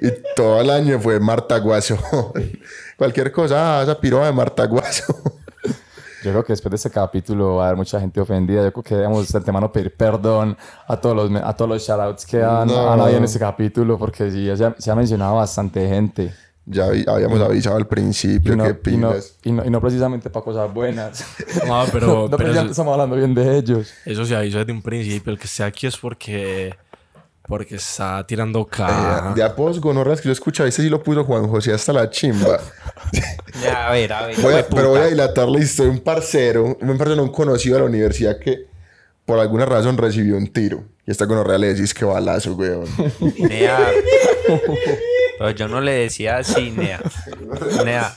[0.02, 2.00] Y todo el año fue Marta Guasón.
[2.98, 5.16] Cualquier cosa, ah, esa piroa de Marta Guasón.
[6.24, 8.64] Yo creo que después de este capítulo va a haber mucha gente ofendida.
[8.64, 12.26] Yo creo que debemos de antemano pedir perdón a todos los, a todos los shoutouts
[12.26, 12.92] que han, No.
[12.92, 16.34] han habido en este capítulo, porque sí, se ha, se ha mencionado bastante gente.
[16.66, 19.80] Ya vi- habíamos avisado al principio Y no, que y, no, y, no, y no
[19.80, 21.24] precisamente para cosas buenas.
[21.66, 23.94] No, pero, no pero precisamente eso- estamos hablando bien de ellos.
[24.04, 25.32] Eso se avisó desde un principio.
[25.32, 26.76] El que esté aquí es porque.
[27.48, 29.34] Porque está tirando Eh, caja.
[29.36, 32.60] de apodos gonorreas que yo escuchaba, ese sí lo puso Juan José hasta la chimba.
[33.64, 34.40] Ya, a ver, a ver.
[34.42, 35.92] Voy a- pero voy a dilatar la historia.
[35.92, 38.66] Un parcero, un parcero, un conocido de la universidad que
[39.26, 40.84] por alguna razón recibió un tiro.
[41.08, 42.86] Y esta gonorrea le decís que balazo, weón.
[43.40, 43.80] Nea.
[45.40, 47.00] Pero yo no le decía así, Nea.
[47.84, 48.14] Nea.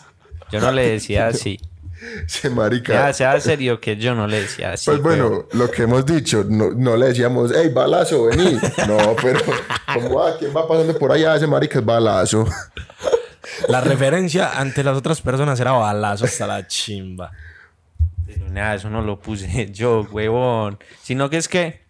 [0.53, 1.59] Yo no le decía así.
[2.27, 2.93] Se marica.
[2.93, 4.87] Nea, sea serio que yo no le decía así.
[4.91, 8.59] pues bueno, lo que hemos dicho, no, no le decíamos, hey, balazo, vení.
[8.89, 9.41] No, pero
[9.95, 11.37] como, ah, ¿quién va pasando por allá?
[11.37, 12.47] Ese marica es balazo.
[13.69, 17.31] La referencia ante las otras personas era balazo hasta la chimba.
[18.27, 20.79] Pero nada, eso no lo puse yo, huevón.
[21.03, 21.81] Sino que es que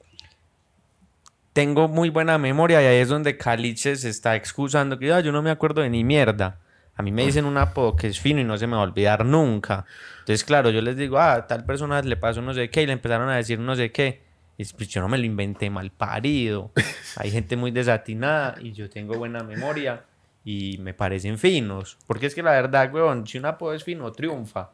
[1.52, 5.32] tengo muy buena memoria y ahí es donde Caliche se está excusando que "Ah, yo
[5.32, 6.58] no me acuerdo de ni mierda.
[6.96, 8.84] A mí me dicen un apodo que es fino y no se me va a
[8.84, 9.86] olvidar nunca.
[10.20, 12.92] Entonces, claro, yo les digo, ah, tal persona le pasó no sé qué y le
[12.92, 14.20] empezaron a decir no sé qué.
[14.58, 16.70] Y pues, yo no me lo inventé mal parido.
[17.16, 20.04] Hay gente muy desatinada y yo tengo buena memoria
[20.44, 21.96] y me parecen finos.
[22.06, 24.70] Porque es que la verdad, weón, si un apodo es fino, triunfa.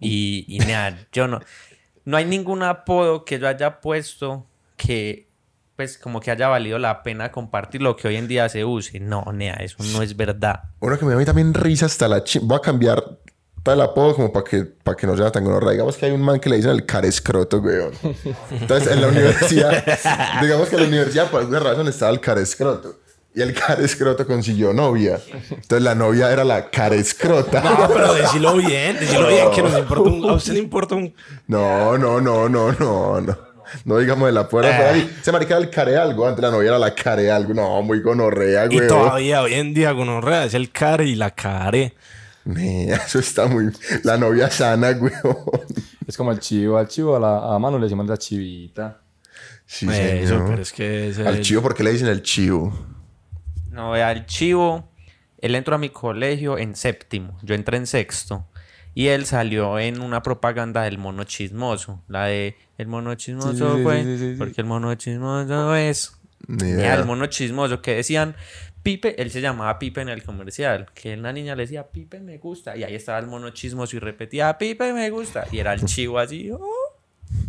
[0.00, 1.40] Y, y nada, yo no.
[2.04, 5.28] No hay ningún apodo que yo haya puesto que,
[5.76, 9.00] pues, como que haya valido la pena compartir lo que hoy en día se use.
[9.00, 10.64] No, nea, eso no es verdad.
[10.80, 12.46] Uno que me da a mí también risa hasta la chimba.
[12.48, 13.18] Voy a cambiar
[13.64, 15.72] tal apodo como para que, para que no sea tan gonorrea.
[15.72, 17.92] Digamos que hay un man que le dicen el carescroto, weón.
[18.50, 19.84] Entonces, en la universidad,
[20.42, 23.00] digamos que en la universidad por alguna razón estaba el carescroto.
[23.34, 25.20] Y el carescroto consiguió novia.
[25.50, 27.60] Entonces la novia era la carescrota.
[27.62, 31.12] No, pero decilo bien, decilo bien, que nos importa un, a usted le importa un...
[31.48, 33.36] No, no, no, no, no, no.
[33.84, 35.10] No digamos de la puerta ahí.
[35.22, 36.26] Se marica el care algo.
[36.26, 37.54] Antes la novia era la care algo.
[37.54, 38.88] No, muy gonorrea, Y güey.
[38.88, 41.94] todavía hoy en día con Orrea es el care y la care.
[42.46, 43.72] Eso está muy.
[44.02, 45.12] La novia sana, güey.
[46.06, 46.76] Es como el chivo.
[46.78, 49.00] Al chivo, a, la, a mano le decimos la chivita.
[49.66, 50.46] Sí, Eso, señor.
[50.50, 51.08] pero es que...
[51.08, 52.70] es Al el- chivo, ¿por qué le dicen el chivo?
[53.70, 54.90] No, el chivo,
[55.38, 58.46] él entró a mi colegio en séptimo, yo entré en sexto.
[58.94, 62.02] Y él salió en una propaganda del mono chismoso.
[62.08, 64.36] La de el mono chismoso Sí, fue.
[64.38, 66.16] Porque el mono chismoso es.
[66.46, 68.36] Mira, el mono chismoso que decían
[68.84, 72.36] Pipe, él se llamaba Pipe en el comercial, que una niña le decía Pipe me
[72.36, 75.82] gusta y ahí estaba el mono chismoso y repetía Pipe me gusta y era el
[75.86, 76.60] chivo así, oh.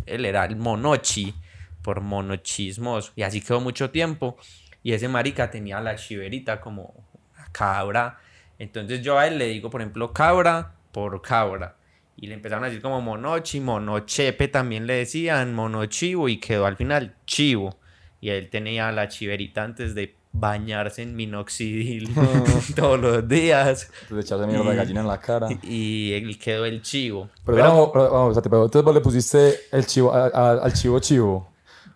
[0.06, 1.34] él era el monochi
[1.82, 4.38] por mono chismoso y así quedó mucho tiempo
[4.82, 7.06] y ese marica tenía la chiverita como
[7.52, 8.18] cabra,
[8.58, 11.76] entonces yo a él le digo por ejemplo cabra por cabra
[12.16, 16.76] y le empezaron a decir como monochi, monochepe también le decían, monochivo y quedó al
[16.78, 17.76] final chivo.
[18.18, 22.08] Y él tenía la chiverita antes de bañarse en minoxidil
[22.74, 23.90] todos los días.
[24.08, 25.48] Le echarse mierda de Y- gallina en la cara.
[25.62, 27.28] Y él quedó el chivo.
[27.44, 30.72] Pero, Pero vamos, vamos, espérate, pero entonces vos le pusiste el chivo, a- a- al
[30.72, 31.52] chivo chivo.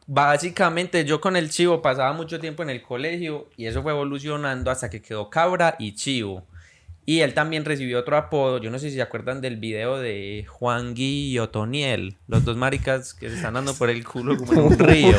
[0.07, 4.71] básicamente yo con el chivo pasaba mucho tiempo en el colegio y eso fue evolucionando
[4.71, 6.45] hasta que quedó cabra y chivo.
[7.11, 8.59] Y él también recibió otro apodo.
[8.59, 12.19] Yo no sé si se acuerdan del video de Juan Gui y Otoniel.
[12.29, 15.17] Los dos maricas que se están dando por el culo como en un río.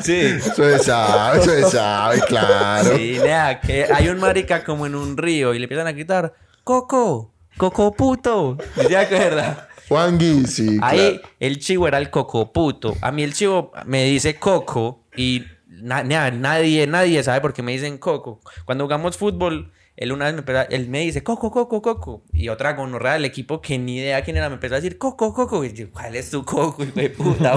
[0.00, 0.12] Sí.
[0.16, 2.96] Eso se sabe, eso se sabe, claro.
[2.96, 6.32] Sí, nea, que hay un marica como en un río y le empiezan a gritar,
[6.62, 8.56] Coco, Coco puto.
[8.80, 9.68] ¿Sí ¿Se acuerda?
[9.88, 11.28] Juan Gui, sí, Ahí claro.
[11.40, 12.96] el chivo era el coco puto.
[13.02, 17.72] A mí el chivo me dice coco y na- nadie, nadie sabe por qué me
[17.72, 18.40] dicen coco.
[18.64, 22.22] Cuando jugamos fútbol, Él una vez me, empezó a- él me dice, Coco, Coco, Coco.
[22.32, 25.32] Y otra gonorrea del equipo que ni idea quién era me empezó a decir, Coco,
[25.32, 25.64] Coco.
[25.64, 27.54] Y yo, ¿cuál es tu Coco, hijo de puta?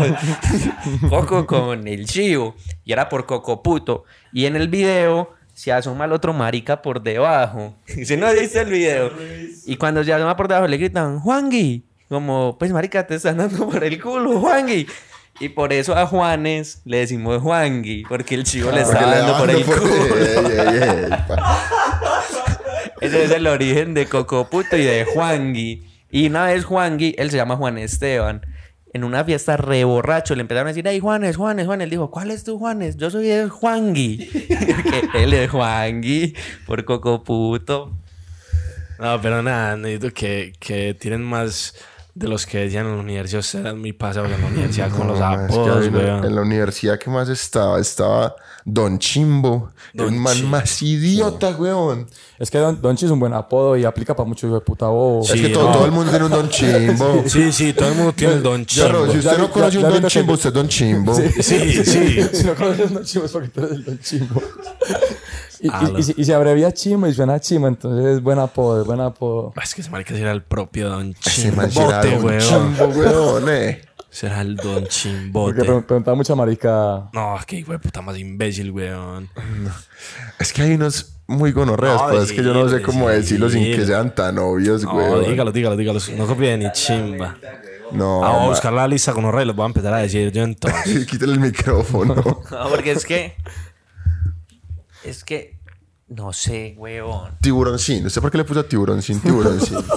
[1.10, 2.56] Coco con el chivo.
[2.86, 4.04] Y era por Coco puto.
[4.34, 7.74] Y en el video se asoma el otro marica por debajo.
[7.96, 9.12] Dice, no dice el video.
[9.66, 11.86] Y cuando se asoma por debajo le gritan, Juangui.
[12.10, 14.88] Como, pues marica, te están dando por el culo, Juangui.
[15.40, 19.38] Y por eso a Juanes le decimos Juangui, porque el chivo le estaba le dando
[19.38, 19.94] por el dando culo.
[20.16, 21.36] Ey, ey, ey, pa.
[23.02, 25.86] Ese es el origen de Cocoputo y de Juangui.
[26.10, 28.42] Y una vez Juangui, él se llama Juan Esteban.
[28.94, 31.86] En una fiesta re borracho le empezaron a decir, hey Juanes, Juanes, Juanes.
[31.86, 32.98] Él dijo, ¿cuál es tu Juanes?
[32.98, 34.30] Yo soy el Juangui.
[35.14, 36.34] él es Juangui
[36.66, 37.98] por Cocoputo.
[39.00, 41.76] No, pero nada, necesito que, que tienen más
[42.20, 43.40] de los que decían en la universidad.
[43.42, 46.26] Ustedes eran muy pasados en la universidad con los que apodos, en, la- weón.
[46.26, 47.80] en la universidad, ¿qué más estaba?
[47.80, 49.72] Estaba Don Chimbo.
[49.94, 50.50] Don un man Chimbo.
[50.50, 52.08] más idiota, weón.
[52.40, 55.24] Es que Don, Donchi es un buen apodo y aplica para muchos de puta bobo.
[55.24, 55.74] Sí, es que todo, no.
[55.74, 57.24] todo el mundo tiene un Don Chimbo.
[57.28, 59.12] Sí, sí, todo el mundo tiene el don Claro, chimbo.
[59.14, 61.16] si usted Ya- no ya- conoce ya un Don Chimbo, que- usted es Don Chimbo.
[61.16, 62.24] Sí, sí.
[62.34, 64.42] si no conoces Don Chimbo es porque tú eres el Don Chimbo.
[65.62, 68.82] Y, y- y si- y se abrevia Chimbo y suena Chimbo, entonces es buen apodo,
[68.82, 69.54] es buen apodo.
[69.62, 72.40] Es que ese marica será el propio don chimbote, weón.
[72.40, 73.82] Chimbo, weón, eh.
[74.10, 75.64] Será el don Porque chimbote.
[75.64, 77.10] pre- preguntaba mucha marica.
[77.14, 79.30] No, qué hijo de puta más imbécil, weón.
[80.40, 83.40] Es que hay unos muy gonorreas, No, pero es que yo no sé cómo decir.
[83.40, 85.26] decirlo sin que sean tan obvios, No, weón.
[85.30, 86.00] dígalo, dígalo, dígalo.
[86.18, 87.36] No copie ni chimba.
[87.92, 89.98] No, Ah, voy a buscar la lista con los reyes, los voy a empezar a
[90.00, 91.06] decir yo entonces.
[91.10, 92.16] Quítale el micrófono.
[92.52, 93.36] No, porque es que...
[95.08, 95.58] Es que...
[96.10, 97.38] No sé, weón.
[97.42, 98.06] Tiburoncín.
[98.06, 99.78] ¿Usted por qué le puso tiburoncín, tiburoncín?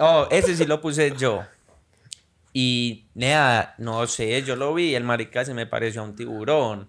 [0.00, 1.42] Oh, ese sí lo puse yo.
[2.52, 6.88] Y, nada, no sé, yo lo vi, el marica se me pareció a un tiburón.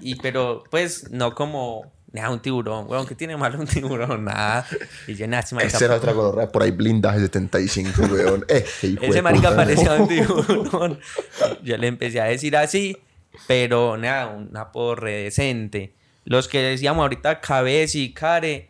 [0.00, 4.24] Y, pero, pues, no como, nada, un tiburón, weón, ¿qué tiene malo un tiburón?
[4.24, 4.66] Nada.
[5.06, 8.44] Y yo, nada, ese Esa era otra gonorrea por ahí, blindaje 75, weón.
[8.48, 8.64] Eh,
[9.02, 10.98] ese marica parecía un tiburón.
[11.62, 12.96] Yo le empecé a decir así,
[13.46, 15.95] pero, nada, un apodo redecente.
[16.26, 18.68] Los que decíamos ahorita, Cabez y Care,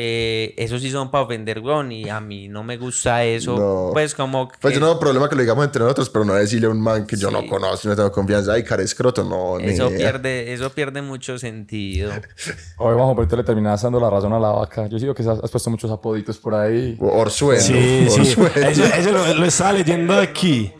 [0.00, 3.56] eh, esos sí son para ofender, weón, y a mí no me gusta eso.
[3.56, 3.90] No.
[3.92, 4.46] Pues, como...
[4.60, 6.70] Pues que- yo no tengo problema que lo digamos entre nosotros, pero no decirle a
[6.70, 7.48] un man que yo no Sí.
[7.48, 8.52] conozco, no tengo confianza.
[8.52, 12.12] Ay, cara escroto, no, Eso pierde, eso pierde mucho sentido.
[12.78, 14.86] Oye, Juanjo, pero tú le terminabas dando la razón a la vaca.
[14.86, 16.96] Yo sigo que has has puesto muchos apoditos por ahí.
[17.00, 17.60] Orzuelo.
[17.60, 18.20] Sí, sí.
[18.20, 18.68] Orzuelo.
[18.68, 20.72] Ese, ese lo, lo estaba leyendo aquí.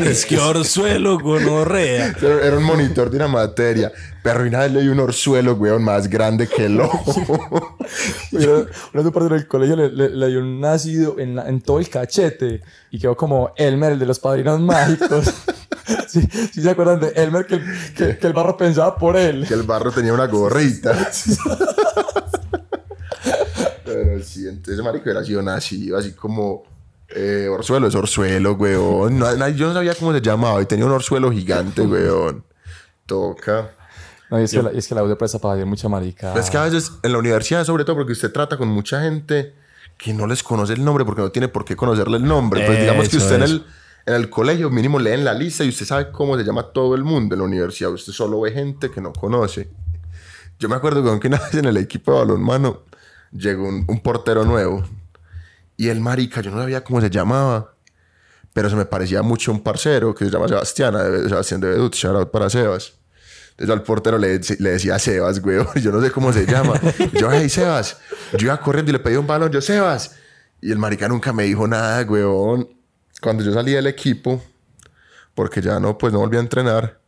[0.00, 2.14] Es que Orzuelo gonorrea.
[2.20, 3.92] Era era un monitor de una materia.
[4.22, 7.76] Pero y nada, leí un orzuelo, weón, más grande que el ojo.
[8.32, 11.60] Una una de parte del colegio le, le- le dio un ácido en, la- en
[11.60, 15.26] todo el cachete y quedó como Elmer, el de los padrinos mágicos.
[16.08, 17.60] sí, sí se acuerdan de Elmer que,
[17.96, 19.44] que, que el barro pensaba por él.
[19.46, 21.10] que el barro tenía una gorrita.
[23.84, 26.62] Pero sí, entonces, marico, era así, nacido, así como...
[27.08, 29.18] Eh, orzuelo es orzuelo, weón.
[29.18, 32.44] No, no, yo no sabía cómo se llamaba y tenía un orzuelo gigante, weón.
[33.06, 33.70] Toca.
[34.30, 36.34] No, y es, que la, es que la U de para decir mucha marica.
[36.34, 39.54] Es que a veces en la universidad, sobre todo porque usted trata con mucha gente
[39.98, 42.64] que no les conoce el nombre porque no tiene por qué conocerle el nombre.
[42.66, 43.66] Pues digamos que usted en el,
[44.06, 47.04] en el colegio mínimo leen la lista y usted sabe cómo se llama todo el
[47.04, 47.92] mundo en la universidad.
[47.92, 49.68] Usted solo ve gente que no conoce.
[50.58, 52.82] Yo me acuerdo que una vez en el equipo de balonmano
[53.30, 54.84] llegó un, un portero nuevo
[55.76, 57.74] y el marica, yo no sabía cómo se llamaba.
[58.52, 60.94] Pero se me parecía mucho a un parcero que se llama Sebastián,
[61.28, 62.92] Sebastián de Bedut, shout out para Sebas.
[63.50, 66.80] Entonces al portero le, le decía Sebas, güey, yo no sé cómo se llama.
[67.12, 67.98] Yo, hey, Sebas.
[68.32, 70.16] Yo iba corriendo y le pedí un balón, yo, Sebas.
[70.60, 72.68] Y el marica nunca me dijo nada, weón.
[73.20, 74.42] Cuando yo salí del equipo,
[75.34, 77.00] porque ya no, pues no volví a entrenar,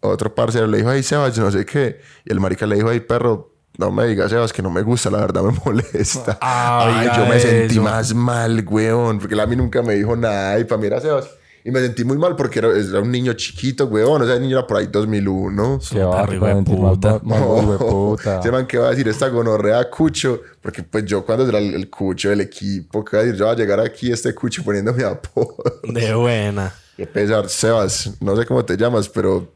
[0.00, 2.00] otro parcero le dijo, hey, Sebas, yo no sé qué.
[2.24, 5.10] Y el marica le dijo, hey, perro, no me digas, Sebas, que no me gusta,
[5.10, 6.38] la verdad me molesta.
[6.40, 7.82] Ah, Ay, oiga yo me sentí eso.
[7.82, 11.00] más mal, weón, porque él a mí nunca me dijo nada y para mí era
[11.00, 11.28] Sebas.
[11.62, 14.22] Y me sentí muy mal porque era, era un niño chiquito, weón.
[14.22, 15.78] O sea, el niño era por ahí 2001.
[15.90, 17.18] Qué hijo de puta.
[17.18, 18.42] puta.
[18.42, 21.74] Se man que va a decir esta gonorrea cucho, porque pues yo cuando era el,
[21.74, 24.64] el cucho del equipo, que va a decir, yo voy a llegar aquí este cucho
[24.64, 25.56] poniéndome apodo.
[25.84, 26.74] De buena.
[26.96, 29.52] Qué pesar, Sebas, no sé cómo te llamas, pero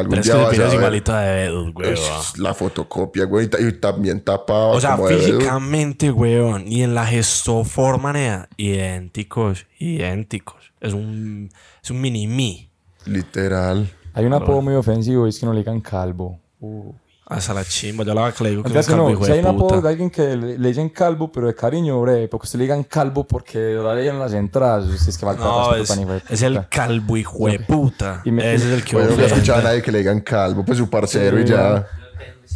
[0.00, 0.74] algún Pero es día que vas se a pide ver.
[0.78, 1.92] igualito de Bedus, weón.
[1.94, 4.70] Es la fotocopia, güey, y ta- y también tapado.
[4.70, 10.72] O sea, como físicamente, weón, y en la gestoforma, idénticos, idénticos.
[10.80, 11.50] Es un,
[11.82, 12.70] es un mini-me.
[13.06, 13.90] Literal.
[14.14, 16.38] Hay un apodo muy ofensivo y es que no le digan calvo.
[16.60, 16.92] Uh.
[17.30, 19.24] Hasta la chimba, yo la vaca le digo que es un que calvo no, hijo
[19.26, 22.26] si hay un apodo de alguien que le, le dicen calvo, pero de cariño, bre,
[22.26, 24.86] porque usted le digan calvo porque la leyen en las entradas.
[25.06, 28.22] Es que No, es, el calvo hijo de puta.
[28.24, 30.20] Y me- Ese es el que yo no he escuchado a nadie que le digan
[30.20, 31.86] calvo, pues su parcero y Sí, ya.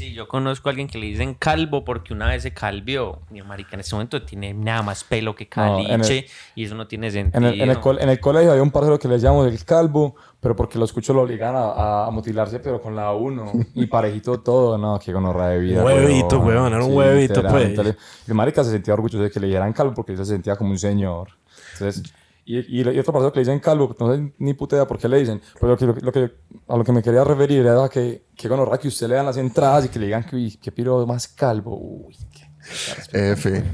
[0.02, 3.20] Sí, yo conozco a alguien que le dicen calvo porque una vez se calvió.
[3.30, 6.64] Mi marica en este momento tiene nada más pelo que No, en el- caliche y
[6.64, 7.48] eso no tiene En sentido.
[7.50, 10.16] el, en, el col- en el colegio había un parcero que le llamamos el calvo,
[10.40, 14.40] pero porque lo escucho lo obligan a, a mutilarse, pero con la 1 y parejito
[14.40, 14.76] todo.
[14.76, 15.84] No, qué gonorra de vida.
[15.84, 17.78] Huevito, weón, era un huevito, pues.
[18.26, 20.70] El marica se sentía orgulloso de que le dieran calvo porque él se sentía como
[20.72, 21.28] un señor.
[21.74, 22.02] Entonces,
[22.44, 24.98] y, y, y otro parcero que le dicen calvo, no sé ni puta idea por
[24.98, 26.32] qué le dicen, pero lo que, lo que-
[26.68, 29.36] a lo que me quería referir era que, que gonorra que usted le dan las
[29.36, 31.78] entradas y que le digan que, qué piro más calvo.
[31.78, 33.32] Uy, qué...
[33.32, 33.64] F.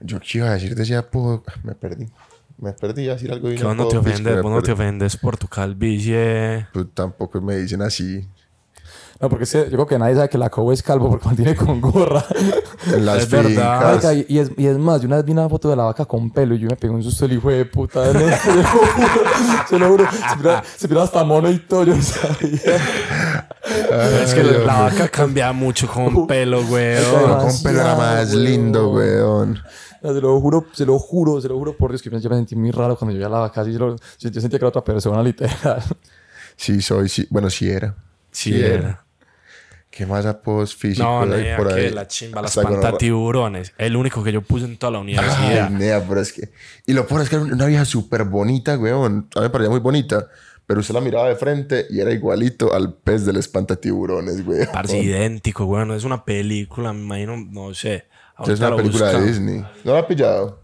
[0.00, 1.42] Yo qué iba a decir de ese apodo.
[1.62, 2.06] Me perdí.
[2.58, 5.36] Me perdí a decir algo Que vos no te ofendes, vos no te ofendes por
[5.36, 6.66] tu calvicie.
[6.72, 8.26] Pues tampoco me dicen así.
[9.18, 11.80] No, porque yo creo que nadie sabe que la cobo es calvo porque mantiene con
[11.80, 12.24] gorra.
[12.92, 14.02] En las Es verdad.
[14.12, 16.04] y, y es, y es más, yo una vez vi una foto de la vaca
[16.04, 18.00] con pelo y yo me pegué un susto el hijo de puta.
[18.12, 18.20] ¿no?
[18.20, 18.90] Se lo juro,
[19.68, 20.04] se lo juro.
[20.28, 23.48] Se mira, se mira hasta mono y todo, yo no sabía.
[24.22, 27.38] es que la, vaca cambia mucho con pelo, weón.
[27.40, 29.58] con pelo era más lindo, weón.
[30.02, 32.54] Se lo juro, se lo juro, se lo juro por Dios que yo me sentí
[32.54, 33.62] muy raro cuando yo vi a la vaca.
[33.62, 35.82] Así, yo- yo sentía que era otra persona, literal.
[36.54, 37.26] Sí, soy, sí.
[37.30, 37.94] Bueno, sí era.
[38.30, 39.05] Sí era.
[39.96, 41.90] ¿Qué más apodos físicos No, hay nea, por ahí?
[41.90, 43.72] la chimba, las pantatiburones.
[43.78, 45.70] El único que yo puse en toda la Ay, universidad.
[45.70, 46.50] nea, pero es que...
[46.86, 49.28] Y lo peor es que era una vieja súper bonita, weón.
[49.34, 50.26] A mí me parecía muy bonita.
[50.66, 54.68] Pero usted la miraba de frente y era igualito al pez del espantatiburones, weón.
[54.72, 55.92] Parece idéntico, weón.
[55.92, 58.04] Es una película, me imagino, no sé.
[58.46, 59.26] Es una película de.
[59.28, 59.64] Disney.
[59.84, 60.60] ¿No la ha pillado?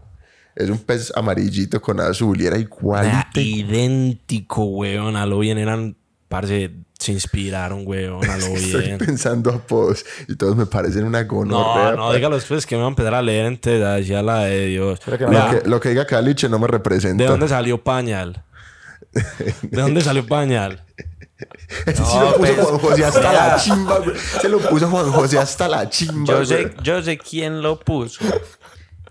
[0.55, 3.39] Es un pez amarillito con azul y era igualito.
[3.39, 5.15] idéntico, weón.
[5.15, 5.95] A lo bien eran,
[6.27, 6.71] parce,
[7.03, 8.27] se inspiraron, weón.
[8.29, 8.97] A lo Estoy bien.
[8.97, 11.91] pensando apodos y todos me parecen una gonorrea.
[11.91, 14.45] No, no, pa- dígalo después que me van a empezar a leer entonces ya la
[14.45, 14.99] de Dios.
[14.99, 17.23] Que no Lo que, lo que diga Caliche no me representa.
[17.23, 18.43] ¿De dónde salió Pañal?
[19.61, 20.83] ¿De dónde salió Pañal?
[21.97, 24.15] No, lo puso pues, Juan José hasta la chimba, güey.
[24.41, 26.45] Se lo puso Juan José hasta la chimba, Yo güey.
[26.45, 28.23] sé, yo sé quién lo puso.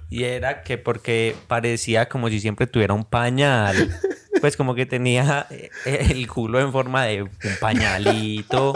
[0.08, 3.90] Y era que porque parecía como si siempre tuviera un pañal.
[4.42, 8.72] Pues como que tenía eh, el culo en forma de un pañalito.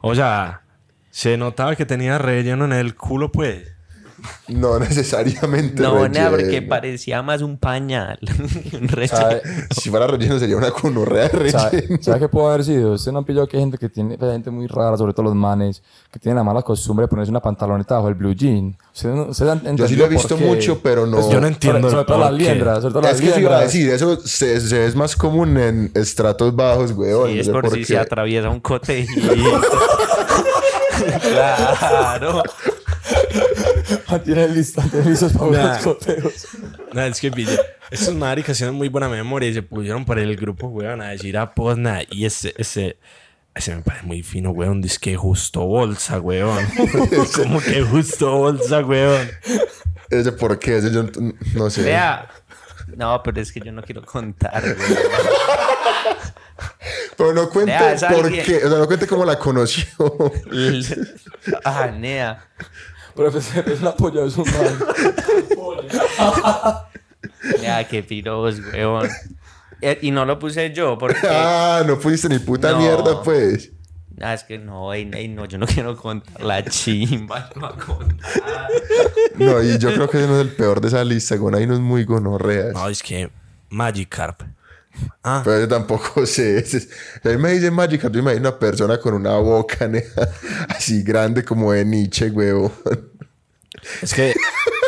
[0.00, 0.62] O sea,
[1.10, 3.73] se notaba que tenía relleno en el culo, pues.
[4.48, 6.68] No necesariamente No, nada, porque relleno.
[6.68, 8.18] parecía más un pañal.
[8.72, 9.16] Un relleno.
[9.16, 12.02] ¿Sabe, Si fuera relleno sería una conorrea de ¿Sabe, relleno.
[12.02, 12.92] ¿Sabe qué puede haber sido?
[12.92, 15.12] Usted no ha pillado que hay gente que tiene, pues, hay gente muy rara, sobre
[15.12, 15.82] todo los manes,
[16.12, 18.76] que tienen la mala costumbre de ponerse una pantaloneta bajo el blue jean.
[18.94, 21.16] Usted, no- usted han Yo sí lo he por visto mucho, pero no.
[21.18, 23.40] Pues yo no entiendo Sobre, todo las por liendras, sobre todo las es que sí
[23.40, 23.72] iba a liendras.
[23.72, 27.30] decir, eso se, se es más común en estratos bajos, weón.
[27.30, 27.84] Y no es sé por, si qué.
[27.86, 29.20] se atraviesa un cotejito.
[31.22, 32.42] claro.
[34.48, 35.74] Listas, tiene listas para Nah.
[35.74, 36.46] los coteos.
[36.92, 37.58] No, es que pille.
[37.90, 41.36] Estos maricas tienen muy buena memoria y se pusieron por el grupo, weón, a decir
[41.36, 42.02] a nada.
[42.10, 42.96] Y ese, ese,
[43.54, 44.80] ese me parece muy fino, weón.
[44.80, 46.64] Dice que justo bolsa, weón.
[47.36, 49.28] Como que justo bolsa, weón.
[50.10, 51.04] Ese por qué, ese yo
[51.54, 51.82] no sé.
[51.82, 52.28] Vea.
[52.96, 54.98] No, pero es que yo no quiero contar, güey.
[57.16, 58.56] Pero no cuente es por alguien- qué.
[58.64, 59.86] O sea, no cuente cómo la conoció.
[61.64, 62.44] Ah, nea.
[63.16, 64.78] Pero pues, es una polla, es un man.
[67.60, 69.08] Nea, qué piros, weón.
[69.80, 71.26] Eh, Y no lo puse yo porque...
[71.28, 72.78] ah, no fuiste ni puta No.
[72.78, 73.70] mierda, pues.
[74.20, 77.50] Ah, es que no, ey, ey, no, yo no quiero contar la chimba.
[77.56, 78.70] No, voy a contar.
[79.36, 81.64] No, y yo creo que ese no es el peor de esa lista, con hay
[81.64, 82.72] unos muy gonorreas.
[82.72, 83.30] No, es que
[83.70, 84.42] Magikarp.
[85.22, 86.58] Ah, Pero yo tampoco sé.
[86.58, 86.88] Es-
[87.24, 89.90] A mí me dicen Magic, yo me imagino una persona con una boca
[90.68, 92.72] así grande como de Nietzsche, huevo.
[94.02, 94.34] es que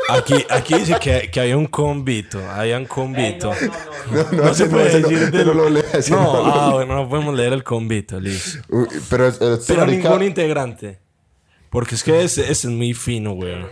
[0.09, 2.39] aquí, aquí dice que, que había un convito.
[2.51, 3.53] Había un convito.
[4.11, 6.73] No, no, se ese puede ese decir no lo lea, ese No, no lo ah,
[6.75, 8.61] bueno, no podemos leer el convito, listo.
[9.11, 9.33] Pero,
[9.67, 11.01] Pero marica- ningún integrante.
[11.71, 13.67] Porque es que ese, ese es muy fino, weón.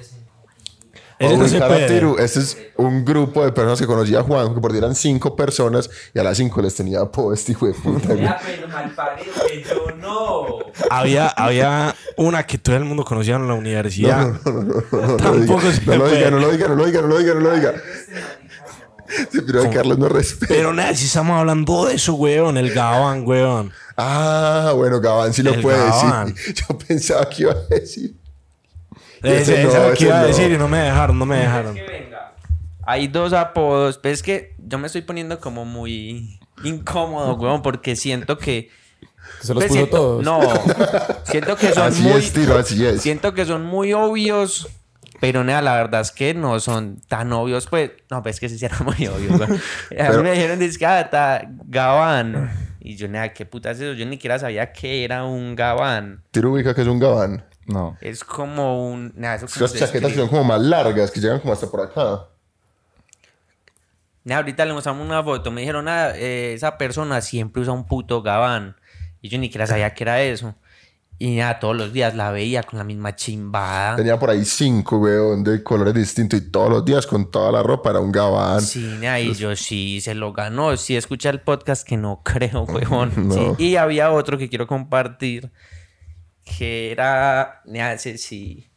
[1.18, 1.86] Ese Oh, no se Ricardo puede.
[1.88, 5.36] Tiru, este es un grupo de personas que conocía a Juan, que por eran cinco
[5.36, 8.08] personas y a las cinco les tenía apodo este hijo de puta.
[8.14, 8.28] güey.
[8.44, 10.58] pero mal parido que yo no.
[10.90, 14.26] Había, había una que todo el mundo conocía en la universidad.
[14.44, 17.00] No, no, no, no, no, Tampoco no lo diga, no lo diga, no lo diga,
[17.02, 17.74] no lo diga, no lo diga.
[19.30, 20.52] Sí, pero de Carlos no respeta.
[20.52, 22.56] Pero nada, si estamos hablando de eso, weón.
[22.56, 23.70] El Gabán, weón.
[23.96, 26.34] Ah, bueno, Gabán sí lo El puede Gabán.
[26.34, 26.54] decir.
[26.68, 28.16] Yo pensaba que iba a decir.
[29.24, 31.76] Ese ese no, ese que iba a decir y no me dejaron, no me dejaron.
[32.86, 37.96] Hay dos apodos, pero es que yo me estoy poniendo como muy incómodo, weón, porque
[37.96, 38.70] siento que...
[39.40, 40.24] Se los pues, puso siento- todos.
[40.24, 40.40] No,
[41.24, 42.12] siento que son Así muy...
[42.20, 43.00] es, tiro, así es.
[43.00, 44.68] Siento que son muy obvios,
[45.20, 47.92] pero nada, la verdad es que no son tan obvios, pues...
[48.10, 49.60] No, pues es que sí eran muy obvios, weón.
[49.98, 52.50] A mí me dijeron, dice que ah, Gabán.
[52.86, 53.94] Y yo, nada, ¿qué puta es eso?
[53.94, 56.22] Yo ni siquiera sabía que era un gabán.
[56.30, 57.42] Tiro ubica que es un gabán.
[57.66, 57.96] No.
[58.00, 59.14] Es como un...
[59.16, 62.28] Eso como Las chaquetas que son como más largas, que llegan como hasta por acá.
[64.24, 65.50] Nada, ahorita le mostramos una foto.
[65.50, 68.76] Me dijeron, eh, esa persona siempre usa un puto gabán.
[69.20, 70.54] Y yo ni siquiera sabía que era eso.
[71.18, 73.96] Y nada, todos los días la veía con la misma chimbada.
[73.96, 76.40] Tenía por ahí cinco, weón, de colores distintos.
[76.40, 78.60] Y todos los días con toda la ropa era un gabán.
[78.60, 80.76] Sí, nada, y yo sí se lo ganó.
[80.76, 83.12] Sí, escucha el podcast que no creo, huevón.
[83.28, 83.56] No.
[83.56, 85.52] Sí, Y había otro que quiero compartir.
[86.44, 87.62] Que era.
[87.66, 88.68] ese sí.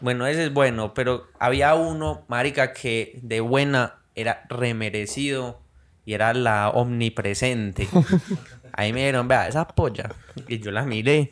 [0.00, 5.62] Bueno, ese es bueno, pero había uno, marica, que de buena era remerecido
[6.04, 7.88] y era la omnipresente.
[8.72, 10.14] Ahí me dijeron, vea, esa polla.
[10.48, 11.30] Y yo la miré.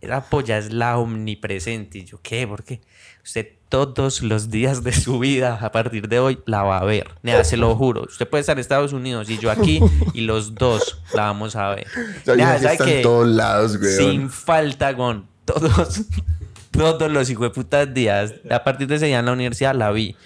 [0.00, 1.98] Esa polla es la omnipresente.
[1.98, 2.46] Y yo, ¿qué?
[2.46, 2.80] ¿Por qué?
[3.24, 7.08] Usted todos los días de su vida, a partir de hoy, la va a ver.
[7.22, 8.02] Nea, se lo juro.
[8.02, 9.80] Usted puede estar en Estados Unidos y yo aquí,
[10.12, 11.86] y los dos la vamos a ver.
[12.26, 12.96] Sea, Nea, ya ¿sabe está qué?
[12.98, 13.96] en todos lados, weón.
[13.96, 16.02] Sin falta, con todos,
[16.70, 18.34] todos los hijueputas días.
[18.50, 20.16] A partir de ese día en la universidad la vi.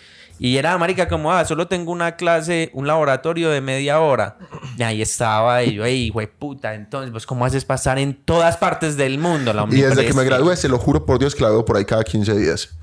[0.40, 4.38] Y era, marica, como, ah, solo tengo una clase, un laboratorio de media hora.
[4.76, 8.96] Y ahí estaba, y yo, ey, puta, entonces, pues, ¿cómo haces pasar en todas partes
[8.96, 11.50] del mundo la Y desde que me gradué, se lo juro por Dios que la
[11.50, 12.76] veo por ahí cada 15 días.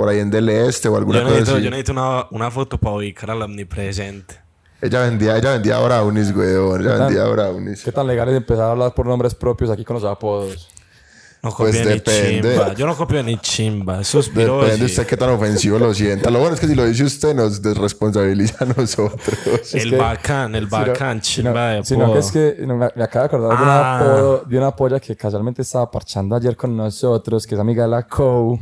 [0.00, 1.64] Por ahí en Del Este o alguna Yo cosa necesito, así.
[1.64, 4.34] yo necesito una, una foto para ubicar al omnipresente.
[4.80, 6.80] Ella vendía, ella vendía brownies, weón.
[6.80, 7.84] Ella vendía brownies.
[7.84, 10.70] ¿Qué tan legal es empezar a hablar por nombres propios aquí con los apodos?
[11.42, 12.50] No copio Pues ni depende.
[12.52, 12.72] chimba.
[12.74, 14.02] Yo no copio ni chimba.
[14.02, 14.62] Suspiro.
[14.62, 14.92] Depende sí.
[14.92, 16.30] usted qué tan ofensivo lo sienta.
[16.30, 19.20] Lo bueno es que si lo dice usted, nos desresponsabiliza a nosotros.
[19.62, 22.74] Es El que- bacán, el Sino- bacán, sino- chimba de Sino que es que no,
[22.78, 23.62] me, me acabo de acordar de, Ah.
[23.62, 27.82] una apodo- de una polla que casualmente estaba parchando ayer con nosotros, que es amiga
[27.84, 28.58] de la COU,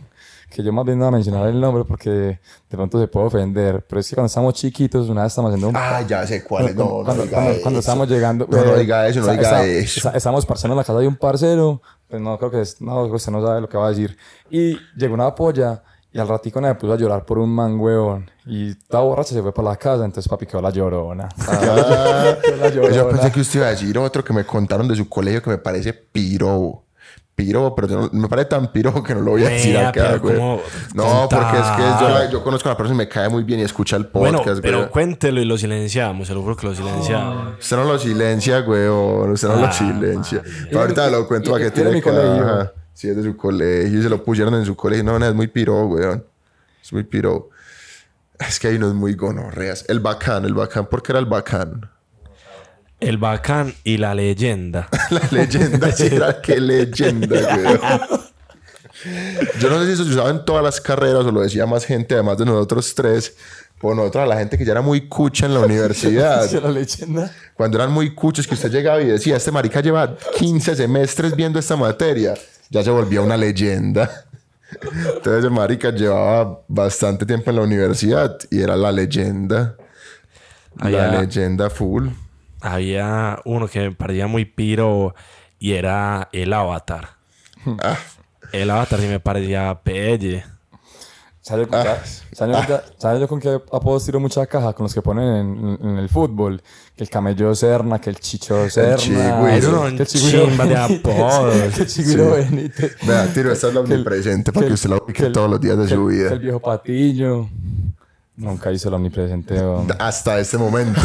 [0.51, 2.39] que yo más bien no voy a mencionar el nombre porque de
[2.71, 5.77] pronto se puede ofender, pero es que cuando estábamos chiquitos, una vez estamos haciendo un...
[5.77, 6.75] Ah, ya sé cuál es.
[6.75, 7.63] No, no cuando, diga cuando- eso.
[7.63, 8.47] cuando estábamos llegando...
[8.51, 9.99] No, no eh, diga eso, no diga esa- eso.
[10.01, 13.05] esa- estábamos parchando en la casa de un parcero, pues no, creo que es, no,
[13.05, 14.17] usted no sabe lo que va a decir.
[14.51, 18.31] Y llegó una polla y al ratico me puso a llorar por un man, huevón.
[18.47, 21.29] Y toda borracha se fue para la casa, entonces papi quedó la llorona.
[21.47, 22.95] Ah, La llorona.
[22.97, 25.51] yo pensé que usted iba a decir otro que me contaron de su colegio que
[25.51, 26.85] me parece piro.
[27.39, 29.93] Piro, pero yo no- me parece tan piro que no lo voy a decir acá,
[29.93, 30.35] pero güey.
[30.37, 30.61] ¿cómo
[30.93, 32.11] No, porque es que yo, contar?
[32.11, 34.39] la- yo conozco a la persona y me cae muy bien y escucha el Bueno,
[34.39, 34.91] podcast, pero güey.
[34.91, 36.27] cuéntelo y lo silenciamos.
[36.27, 37.59] Se lo juro que lo silenciamos.
[37.61, 38.89] Usted no lo silencia, güey.
[38.89, 40.43] Usted no lo Ah, silencia.
[40.75, 42.11] Ahorita lo cuento para que tiene que...
[42.93, 44.01] Sí, es de su colegio.
[44.01, 45.05] Y se lo pusieron en su colegio.
[45.05, 46.25] No, no, es muy piro, weón.
[46.83, 47.51] Es muy piro.
[48.41, 49.85] Es que hay unos muy gonorreas.
[49.89, 50.87] El bacán, el bacán.
[50.87, 51.89] ¿Por qué era el bacán?
[53.01, 54.89] El bacán y la leyenda.
[55.11, 58.09] La leyenda, sí, era qué leyenda.
[59.61, 61.85] Yo no sé si eso se usaba en todas las carreras o lo decía más
[61.85, 63.37] gente, además de nosotros tres.
[63.79, 66.51] Por nosotros, a la gente que ya era muy cucha en la universidad.
[66.51, 67.33] La leyenda.
[67.55, 71.61] Cuando eran muy cuchos que usted llegaba y decía, este marica lleva 15 semestres viendo
[71.61, 72.35] esta materia,
[72.71, 74.27] ya se volvía una leyenda.
[74.83, 79.77] Entonces ese marica llevaba bastante tiempo en la universidad y era la leyenda.
[80.83, 82.09] La leyenda full.
[82.61, 85.15] Había uno que me parecía muy piro
[85.59, 87.11] y era el avatar.
[87.83, 87.97] Ah,
[88.53, 90.45] El avatar sí me parecía pelle.
[91.41, 94.45] ¿Sabes yo, con qué- ¿sabes yo con qué- ¿sabes yo con qué apodos tiro mucha
[94.47, 94.75] caja?
[94.75, 96.61] Con los que ponen en, en el fútbol.
[96.95, 98.97] Que el camello Serna, que el chicho Serna.
[98.97, 99.49] chigüiro.
[99.49, 101.55] Eso no que el chigüiro de apodos.
[101.75, 102.97] Que el chigüiro Benítez.
[103.07, 105.49] vea, tiro, esta es la el- omnipresente para que, usted la que ubique el- todos
[105.51, 106.33] los días de que su el- que vida.
[106.35, 107.51] el viejo Patiño.
[108.39, 109.61] Nunca hizo el omnipresente.
[109.99, 111.01] Hasta este momento.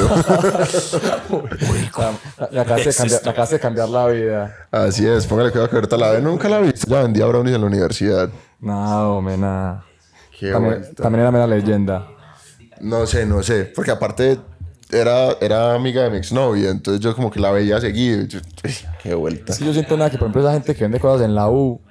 [1.97, 4.55] La- Me acabas de cambiar- me acabas de cambiar la vida.
[4.71, 6.21] Así es, póngale cuidado que ahorita la ve.
[6.21, 6.71] Nunca la vi.
[6.88, 8.29] Ya vendía brownies en la universidad.
[8.59, 9.84] No, hombre, nada.
[10.39, 11.03] Qué También, vuelta.
[11.03, 12.07] también era mera leyenda.
[12.81, 13.65] No sé, no sé.
[13.65, 14.39] Porque aparte
[14.91, 16.69] era, era amiga de mi exnovia.
[16.69, 18.21] Entonces yo como que la veía seguido.
[18.21, 19.55] y yo, "Uy, qué vuelta.
[19.57, 21.81] Que yo siento nada que, por ejemplo, esa gente que vende cosas en la U,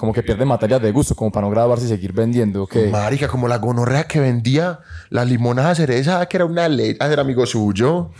[0.00, 2.62] como que pierde materias de gusto, como para no graduarse y seguir vendiendo.
[2.62, 2.74] ¿ok?
[2.90, 4.80] Marica, como la gonorrea que vendía
[5.10, 6.96] la limonada cereza, que era una ley.
[6.98, 8.10] Ah, era amigo suyo.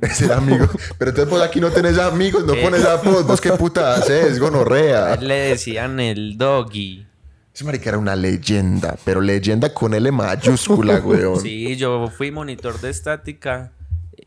[0.00, 0.68] Ese era amigo.
[0.98, 3.26] Pero entonces vos aquí no tenés amigos, no pones apodos.
[3.26, 5.16] Vos qué puta haces, gonorrea.
[5.16, 7.04] Le decían el doggy.
[7.52, 11.40] Ese marica era una leyenda, pero leyenda con L mayúscula, weón.
[11.40, 13.72] Sí, yo fui monitor de estática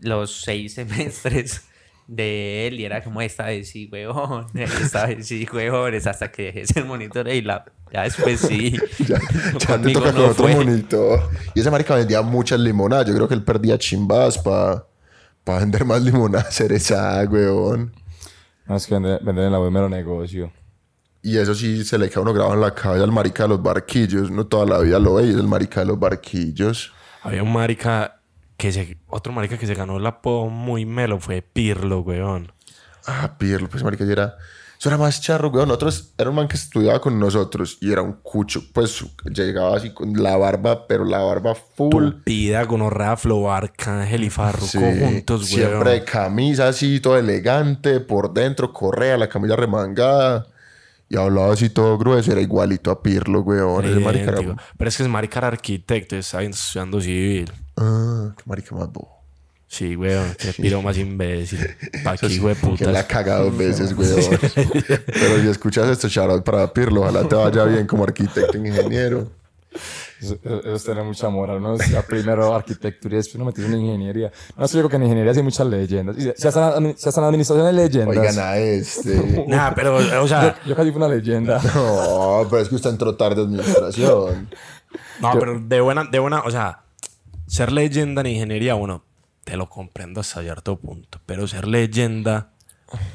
[0.02, 1.62] los seis semestres
[2.12, 6.44] de él y era como esta vez sí, huevón, esta vez sí, huevones, hasta que
[6.44, 8.78] dejé de ser monitor y la, ya después sí.
[9.08, 9.18] Ya,
[9.58, 10.54] ya te Conmigo toca no con otro fue.
[10.54, 11.30] monitor.
[11.56, 13.08] Y ese marica vendía muchas limonadas.
[13.08, 14.86] Yo creo que él perdía chimbas para
[15.46, 17.94] vender más limonadas cereza, weón.
[18.66, 20.52] No, es que vender, vender en la es mero negocio.
[21.24, 23.50] Y eso sí se le queda a uno grabado en la cabeza al marica de
[23.50, 24.30] los barquillos.
[24.32, 26.92] No toda la vida lo ve y es el marica de los barquillos.
[27.24, 28.21] Había un marica
[28.62, 32.52] que se, otro marica que se ganó el apodo muy melo fue Pirlo, weón.
[33.08, 34.36] Ah, Pirlo, pues marica, ya era...
[34.80, 35.68] Eso era más charro, weón.
[35.68, 38.62] Nosotros, era un man que estudiaba con nosotros y era un cucho.
[38.72, 42.10] Pues llegaba así con la barba, pero la barba full.
[42.12, 45.70] Tupida, con Orrea, Flow, Arcángel y Farruko Sí, juntos, weón.
[45.70, 50.46] Siempre de camisa así, todo elegante, por dentro, correa, la camisa remangada.
[51.10, 53.86] Y hablaba así todo grueso, era igualito a Pirlo, weón.
[53.86, 54.62] Ese marica era- Idéntico.
[54.78, 57.52] Pero es que es marica era arquitecto, está estudiando civil.
[57.82, 59.22] Ah, qué marica más bobo.
[59.68, 61.60] Sí, weón, qué piro más imbécil.
[62.04, 64.40] Pa' aquí, güey, Que la cagado dos veces, weón.
[65.08, 67.02] Pero si escuchas esto, shoutout para Pirlo.
[67.02, 69.32] Ojalá te vaya bien como arquitecto e ingeniero.
[70.22, 71.78] Eso, eso es tener mucha moral, ¿no?
[72.08, 74.32] Primero arquitectura y después uno metido en ingeniería.
[74.58, 76.18] No sé, yo creo que en ingeniería sí hay muchas leyendas.
[76.18, 78.18] Y si hasta en, si hasta en administración hay leyendas.
[78.18, 79.46] Oigan a este.
[79.48, 81.62] Nah, pero, o sea, Yo casi fui una leyenda.
[81.76, 84.50] No, pero es que usted entró tarde de administración.
[85.22, 86.84] no, pero de buena, de buena, o sea,
[87.52, 89.04] ser leyenda en ingeniería, bueno,
[89.44, 91.20] te lo comprendo hasta cierto punto.
[91.26, 92.52] Pero ser leyenda,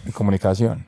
[0.05, 0.87] En comunicación.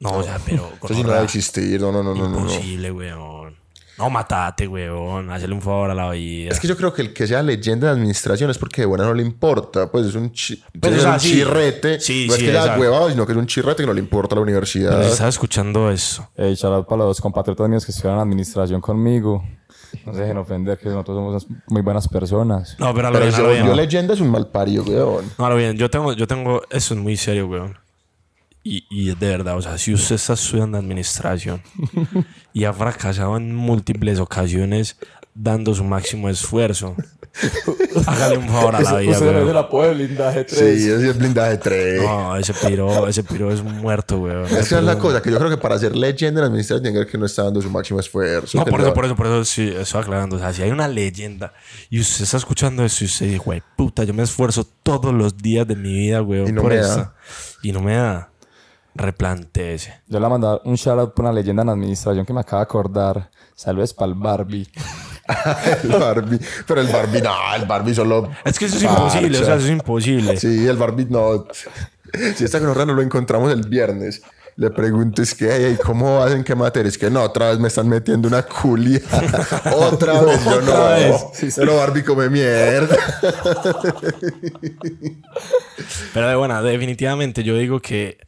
[0.00, 0.70] no, o sea, pero.
[0.84, 1.80] Eso sí no va a existir.
[1.80, 2.40] No, no, no, no, no.
[2.40, 2.40] no.
[2.40, 3.56] Imposible, weón.
[3.98, 5.28] No, matate, weón.
[5.30, 6.50] Hazle un favor a la vida.
[6.52, 9.04] Es que yo creo que el que sea leyenda de administración es porque de buena
[9.04, 9.90] no le importa.
[9.90, 11.32] Pues es un, chi- Pero, es o sea, un sí.
[11.32, 11.98] chirrete.
[12.00, 14.34] Sí, no es que sea huevado, sino que es un chirrete que no le importa
[14.34, 15.02] a la universidad.
[15.02, 16.28] Estaba escuchando eso.
[16.38, 19.44] Shout out para los compatriotas míos que estudiaron administración conmigo.
[20.04, 22.76] No se dejen ofender, que nosotros somos muy buenas personas.
[22.78, 23.66] No, pero a lo Pero bien, a lo bien.
[23.66, 25.24] yo leyenda es un mal pario, weón.
[25.38, 25.76] No, a lo bien.
[25.76, 27.76] Yo tengo, yo tengo, eso es muy serio, weón.
[28.64, 31.62] Y, y de verdad, o sea, si usted está estudiando administración
[32.52, 34.98] y ha fracasado en múltiples ocasiones
[35.40, 36.96] dando su máximo esfuerzo,
[38.06, 39.48] hágale un favor a la vida, Usted es weón.
[39.50, 40.58] el apoyo de blindaje 3.
[40.58, 42.02] Sí, ese es blindaje 3.
[42.02, 44.46] No, ese piro, ese piro es muerto, weón.
[44.46, 46.94] Es que es la cosa, que yo creo que para ser leyenda en administración tiene
[46.94, 48.58] que ver que no está dando su máximo esfuerzo.
[48.58, 50.36] No, por eso, por eso, por eso sí, estoy aclarando.
[50.36, 51.52] O sea, si hay una leyenda
[51.88, 55.36] y usted está escuchando eso y usted dice, güey, puta, yo me esfuerzo todos los
[55.36, 56.96] días de mi vida, güey, Y no por me eso.
[56.96, 57.14] da.
[57.62, 58.30] Y no me da.
[58.94, 60.00] Replantéese.
[60.08, 62.40] Yo le voy a mandar un shout out por una leyenda en administración que me
[62.40, 63.30] acaba de acordar.
[63.54, 64.66] Saludos para el Barbie.
[65.84, 66.40] el Barbie.
[66.66, 68.30] Pero el Barbie, no, el Barbie solo.
[68.44, 69.00] Es que eso es parcha.
[69.02, 70.36] imposible, o sea, eso es imposible.
[70.36, 71.46] Sí, el Barbie no.
[72.36, 74.22] Si esta gonorrea no lo encontramos el viernes,
[74.56, 76.88] le pregunto, es que, "Ey, ¿cómo hacen qué materia?
[76.88, 79.00] Es que no, otra vez me están metiendo una culia.
[79.76, 80.88] otra vez, yo no.
[80.88, 81.54] Vez.
[81.54, 82.96] Pero Barbie come mierda.
[86.14, 88.18] Pero de buena, definitivamente yo digo que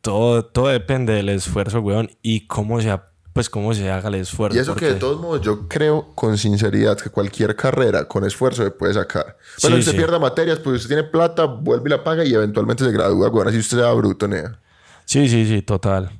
[0.00, 4.14] todo, todo depende del esfuerzo, weón, y cómo se, ha- pues cómo se haga el
[4.14, 4.56] esfuerzo.
[4.56, 8.64] Y eso que de todos modos yo creo con sinceridad que cualquier carrera con esfuerzo
[8.64, 9.36] se puede sacar.
[9.60, 9.98] Pero Sí, si usted sí.
[9.98, 13.46] pierda materias, pues usted tiene plata, vuelve y la paga y eventualmente se gradúa, weón.
[13.46, 14.58] Así usted sea bruto, nea.
[15.04, 16.10] Sí, sí, sí, total.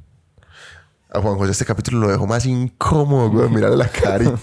[1.11, 3.55] A Juan José este capítulo lo dejó más incómodo, weón.
[3.55, 4.37] Mirarle la carita.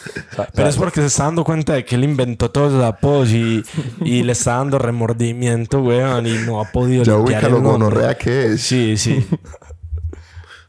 [0.54, 3.62] Pero es porque se está dando cuenta de que él inventó todos los apodos y,
[4.02, 8.46] y le está dando remordimiento, weón, y no ha podido ya ubica lo gonorrea que
[8.54, 8.62] es.
[8.62, 9.26] Sí, sí.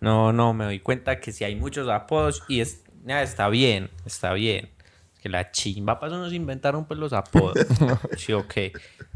[0.06, 4.34] No, no, me doy cuenta que si hay muchos apodos y es, está bien, está
[4.34, 4.70] bien.
[5.20, 7.58] Que la chimba para eso nos inventaron pues los apodos.
[8.16, 8.54] sí, ok.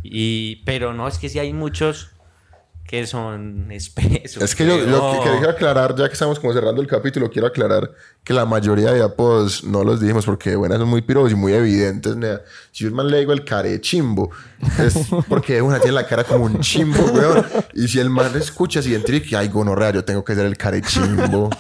[0.02, 2.10] Y, pero no, es que si hay muchos
[2.90, 4.42] que son espesos.
[4.44, 5.18] Es que yo, weón.
[5.24, 7.92] que- quería aclarar, ya que estamos como cerrando el capítulo, quiero aclarar
[8.24, 11.54] que la mayoría de apodos no los dijimos porque, bueno, son muy piros y muy
[11.54, 12.16] evidentes.
[12.16, 12.42] nea.
[12.72, 14.32] Si un man le digo el care chimbo,
[14.80, 17.46] es porque una tiene la cara como un chimbo, weón.
[17.76, 20.58] Y si el man escucha, se identifica que, ay, gonorrea, yo tengo que ser el
[20.58, 21.52] care chimbo.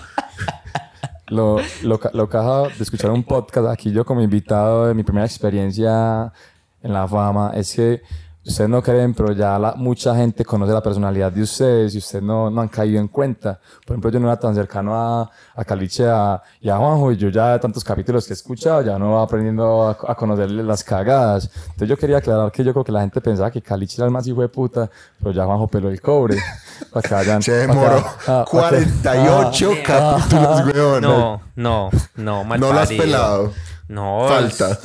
[1.27, 5.27] Lo, lo, lo caja de escuchar un podcast aquí yo como invitado de mi primera
[5.27, 6.33] experiencia
[6.81, 8.01] en la fama es que
[8.45, 12.23] ustedes no creen, pero ya la, mucha gente conoce la personalidad de ustedes y ustedes
[12.23, 13.59] no, no han caído en cuenta.
[13.85, 17.17] Por ejemplo, yo no era tan cercano a, a Caliche a- y a Juanjo y
[17.17, 20.63] yo ya de tantos capítulos que he escuchado ya no va aprendiendo a, a conocerle
[20.63, 21.49] las cagadas.
[21.65, 24.11] Entonces yo quería aclarar que yo creo que la gente pensaba que Caliche era el
[24.11, 26.37] más hijo de puta, pero ya Juanjo peló el cobre.
[26.93, 31.01] Para que vayan- Se para que- demoró ah, para que- 48 capítulos, weón.
[31.01, 33.51] No, no, no, mal No lo has pelado.
[33.89, 34.25] No.
[34.27, 34.71] Falta.
[34.71, 34.79] es-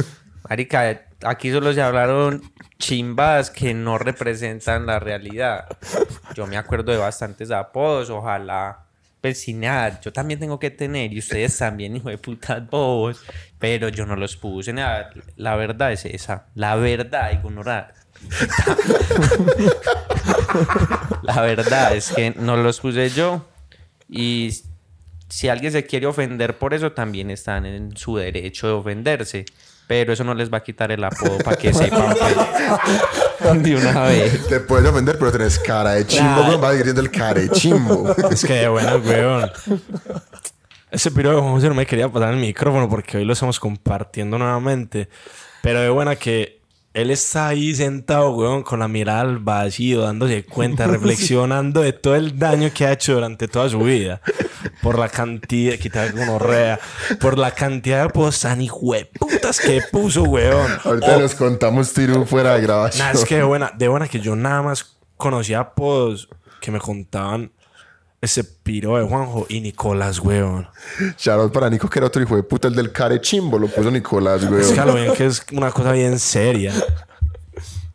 [0.49, 0.91] Marica,
[1.23, 2.43] aquí solo se hablaron
[2.79, 5.67] chimbas que no representan la realidad.
[6.35, 8.81] Yo me acuerdo de bastantes apodos, ojalá.
[9.21, 13.25] Pues sin nada, yo también tengo que tener, y ustedes también, hijo de putas bobos,
[13.59, 15.11] pero yo no los puse, nada.
[15.37, 17.95] La verdad es esa, la verdad, gonorrea.
[21.23, 23.47] La verdad es que no los puse yo,
[24.11, 24.51] y
[25.31, 29.47] si alguien se quiere ofender por eso, también están en su derecho de ofenderse.
[29.87, 32.15] Pero eso no les va a quitar el apodo para que sepan
[33.39, 34.47] pues, de una vez.
[34.49, 36.49] Te puedes ofender, pero tenés cara de chimbo, Claro.
[36.49, 36.65] weón.
[36.65, 38.15] Va diciendo el care chimbo.
[38.31, 39.51] Es que de buena, weón.
[40.91, 44.39] Ese piro de José no me quería pasar el micrófono porque hoy lo estamos compartiendo
[44.39, 45.09] nuevamente.
[45.61, 46.61] Pero de buena que
[46.95, 52.15] él está ahí sentado, weón, con la mirada al vacío, dándose cuenta, reflexionando de todo
[52.15, 54.21] el daño que ha hecho durante toda su vida.
[54.83, 56.79] Por la cantidad, quitar gonorrea,
[57.21, 60.71] por la cantidad de apodos tan hijueputas que puso, weón.
[60.85, 63.07] Ahorita nos contamos tiro fuera de grabación.
[63.07, 66.29] Nada, es que de buena, de buena que yo nada más conocía apodos
[66.61, 67.53] que me contaban
[68.21, 70.67] ese piro de Juanjo y Nicolás, weón.
[71.19, 73.91] Shoutout para Nico, que era otro hijo de puta, el del care chimbo, lo puso
[73.91, 74.97] Nicolás, Es que a weón.
[74.97, 76.73] lo bien que es una cosa bien seria.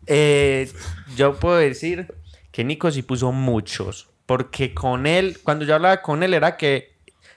[0.06, 0.72] Eh,
[1.16, 2.14] yo puedo decir
[2.52, 4.09] que Nico sí puso muchos.
[4.30, 6.94] Porque con él, cuando yo hablaba con él, era que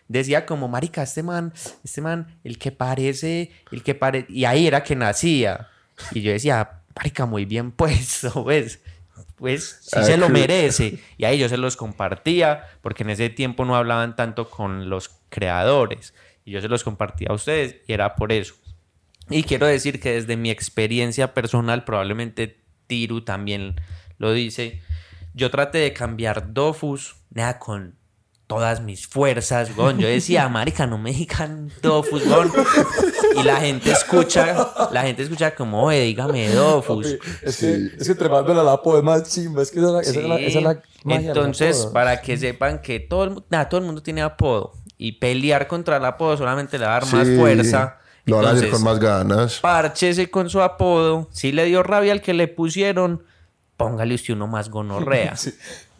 [0.08, 4.26] decía como, marica, este man, este man, el que parece, el que parece...
[4.28, 5.70] Y ahí era que nacía.
[6.10, 8.80] Y yo decía, marica, muy bien puesto, ¿ves?
[9.36, 10.98] Pues sí Ah, se lo merece.
[11.16, 15.12] Y ahí yo se los compartía, porque en ese tiempo no hablaban tanto con los
[15.30, 16.12] creadores.
[16.44, 18.54] Y yo se los compartía a ustedes, y era por eso.
[19.30, 23.76] Y quiero decir que desde mi experiencia personal, probablemente Tiru también
[24.18, 24.82] lo dice,
[25.34, 27.96] yo traté de cambiar Dofus, nada, con
[28.46, 29.98] todas mis fuerzas, gon.
[29.98, 32.52] Yo decía, marica, no me digan Dofus, gon.
[33.34, 37.16] Y la gente escucha, la gente escucha como, oye, dígame Dofus.
[37.42, 39.62] Es que, es que entre más duele la apodo es más chimba.
[39.62, 42.36] Es que esa es la, esa es la, esa es la magia Entonces, para que
[42.36, 44.74] sepan que todo el, todo el mundo tiene apodo.
[44.98, 47.98] Y pelear contra el apodo solamente le va a dar más fuerza.
[48.24, 49.60] Lo van a decir Entonces, con más ganas.
[49.60, 51.28] Párchese con su apodo.
[51.32, 53.24] Si le dio rabia al que le pusieron,
[53.82, 55.34] póngale usted uno más gonorrea.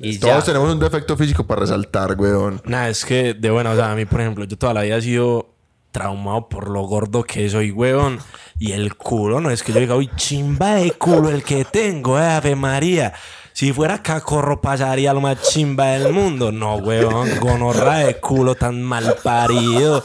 [0.05, 0.43] Y Todos ya.
[0.43, 2.61] tenemos un defecto físico para resaltar, weón.
[2.65, 4.97] Nada, es que de buena, o sea, a mí, por ejemplo, yo toda la vida
[4.97, 5.55] he sido
[5.93, 8.19] traumado por lo gordo que soy, weón.
[8.59, 12.19] Y el culo, no es que yo diga, uy, chimba de culo el que tengo,
[12.19, 13.13] eh, Ave María.
[13.53, 16.51] Si fuera cacorro pasaría lo más chimba del mundo.
[16.51, 20.03] No, weón, gonorra de culo tan mal parido.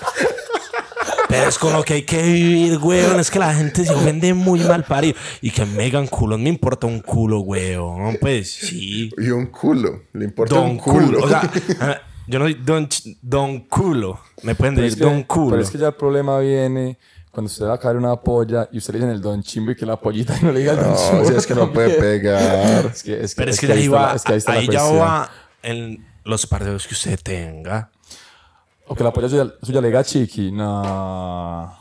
[1.37, 3.19] Pero es con lo que hay que vivir, weón.
[3.19, 5.15] Es que la gente se ofende muy mal parido.
[5.41, 8.17] Y que me digan culo, no me importa un culo, weón.
[8.19, 9.09] Pues sí.
[9.17, 10.03] Y un culo.
[10.13, 11.05] Le importa Don un culo.
[11.07, 11.23] culo.
[11.23, 11.41] O sea,
[11.81, 12.87] ah, yo no soy don,
[13.21, 14.19] don culo.
[14.43, 15.49] Me pueden Pero es, decir que, don culo.
[15.51, 16.97] pero es que ya el problema viene
[17.31, 19.75] cuando usted va a caer una polla y usted le dice el don chimbo y
[19.75, 21.25] que la pollita y no le diga el don no, chimbo.
[21.29, 22.85] si es que no puede pegar.
[22.87, 24.59] Es que, es que, pero es, que, ahí va, la- es que ahí está la
[24.59, 25.29] ahí ya va
[25.61, 27.91] en los partidos que usted tenga.
[28.89, 30.51] O que la polla suya, suya le diga chiqui.
[30.51, 31.75] No.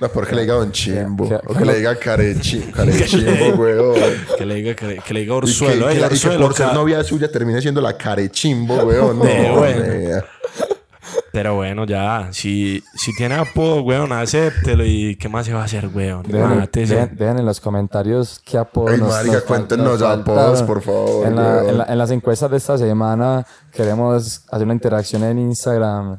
[0.00, 1.28] No, porque le diga Don Chimbo.
[1.28, 3.96] que- o que le diga Carechi- Carechimbo, weón.
[4.38, 5.88] Que le diga, que le, que le diga Y que, Orzuelo.
[5.88, 9.18] que la- y que Orzuelo, por ser ca- novia suya termine siendo la Carechimbo, weón.
[9.18, 9.82] No, bueno.
[9.84, 10.24] nea.
[11.32, 12.28] Pero bueno, ya.
[12.32, 14.84] Si, si tiene apodo, weón, acéptelo.
[14.84, 16.22] ¿Y qué más se va a hacer, weón?
[16.22, 20.62] Dejen, dejen- dejen en los comentarios qué apodos Ay, nos, marica, nos cuéntenos nos apodos,
[20.62, 24.74] por favor, En, la- en la- en las encuestas de esta semana queremos hacer una
[24.74, 26.18] interacción en Instagram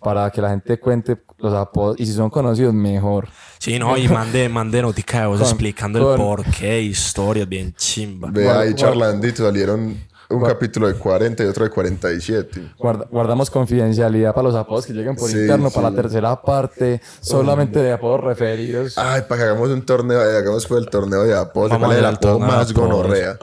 [0.00, 3.28] para que la gente cuente los apodos y si son conocidos mejor.
[3.58, 7.48] Sí, no, y mande, mande notica de voz Con- explicando el con- por qué, historias
[7.48, 8.28] bien chimba.
[8.30, 9.96] Ve ahí charlandito, salieron
[10.30, 12.72] un capítulo de 40 y otro de 47.
[12.78, 15.94] Guarda- guardamos confidencialidad para los apodos que lleguen por Sí, interno, para sí.
[15.96, 18.98] la tercera parte, solamente de apodos referidos.
[18.98, 21.70] Ay, para que hagamos un torneo, eh, hagamos pues el torneo de apodos.
[21.70, 23.38] Vamos ¿Cuál es el apodo más gonorrea?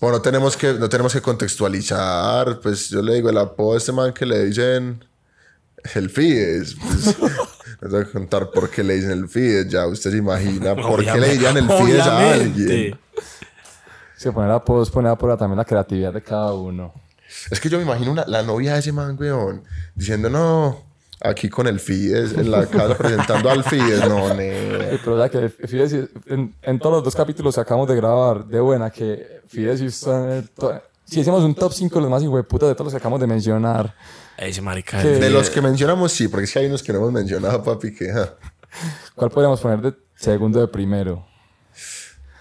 [0.00, 2.60] Bueno, no tenemos que, no tenemos que contextualizar.
[2.60, 5.04] Pues yo le digo el apodo a este man que le dicen
[5.94, 6.76] el Fides.
[6.82, 7.16] Pues,
[7.82, 9.68] les voy a contar por qué le dicen el Fides.
[9.68, 12.62] Ya usted se imagina por qué le dirían el Fides a Obviamente.
[12.62, 12.98] alguien.
[14.20, 16.92] Es que poner apodos pone a prueba también la creatividad de cada uno.
[17.50, 19.64] Es que yo me imagino una, la novia de ese man, weón,
[19.94, 20.84] diciendo, no,
[21.22, 24.06] aquí con el Fides, en la casa presentando al Fides.
[24.06, 24.98] No, ne.
[25.02, 28.60] Pero ya que Fides, en, en todos los dos capítulos que acabamos de grabar, de
[28.60, 30.44] buena, que Fides y usted
[31.06, 33.26] Si hicimos un top 5 de los más hijueputas de todos los que acabamos de
[33.26, 33.94] mencionar.
[34.36, 35.02] Ese marica.
[35.02, 37.94] De los que mencionamos, sí, porque es que hay unos que no hemos mencionado, papi,
[37.94, 38.12] que...
[38.12, 38.34] ja,
[39.14, 41.29] ¿Cuál podríamos poner de segundo de primero?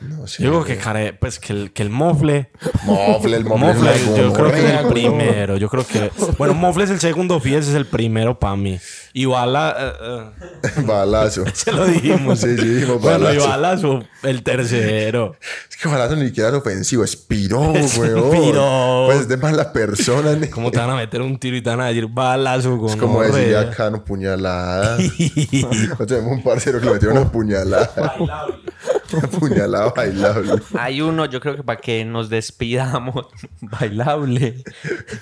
[0.01, 0.25] No.
[0.25, 2.49] Yo digo que, care, pues, que, el, que el mofle.
[2.83, 3.91] Mofle, el mofle.
[4.17, 5.57] Yo creo que es el primero.
[5.57, 6.11] Yo creo que.
[6.37, 8.79] Bueno, Mofle es el segundo, Fies es el primero para mí.
[9.13, 9.75] Y Bala.
[10.01, 10.81] eh, eh.
[10.85, 11.43] Balazo.
[11.53, 12.39] se lo dijimos.
[12.39, 13.49] Sí, sí, dijimos Bueno, y balazo.
[13.49, 15.35] Balazo, el tercero.
[15.69, 18.31] Es que balazo ni siquiera es ofensivo, es piro, weón.
[18.31, 19.03] piro.
[19.07, 20.33] Pues es de mala persona.
[20.35, 20.49] ne.
[20.49, 22.95] ¿Cómo te van a meter un tiro y te van a decir Balazo con Es
[22.95, 24.97] como decir acá, no puñalada.
[25.51, 28.15] Nosotros tenemos un parcero que le metió una puñalada.
[29.39, 30.61] puñalada bailable.
[30.77, 33.27] Hay uno, yo creo que para que nos despidamos,
[33.61, 34.63] bailable.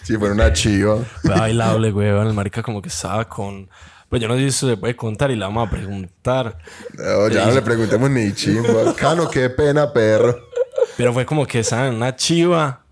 [0.04, 1.00] Si fuera una chiva.
[1.24, 2.28] Bailable, weón.
[2.28, 3.70] El marica como que estaba con...
[4.10, 6.58] Pues yo no sé si eso se puede contar y la vamos a preguntar.
[6.98, 8.94] No, ya no le preguntemos ni chimba.
[8.98, 10.48] Cano, qué pena, perro.
[10.96, 12.86] Pero fue como que estaban en una chiva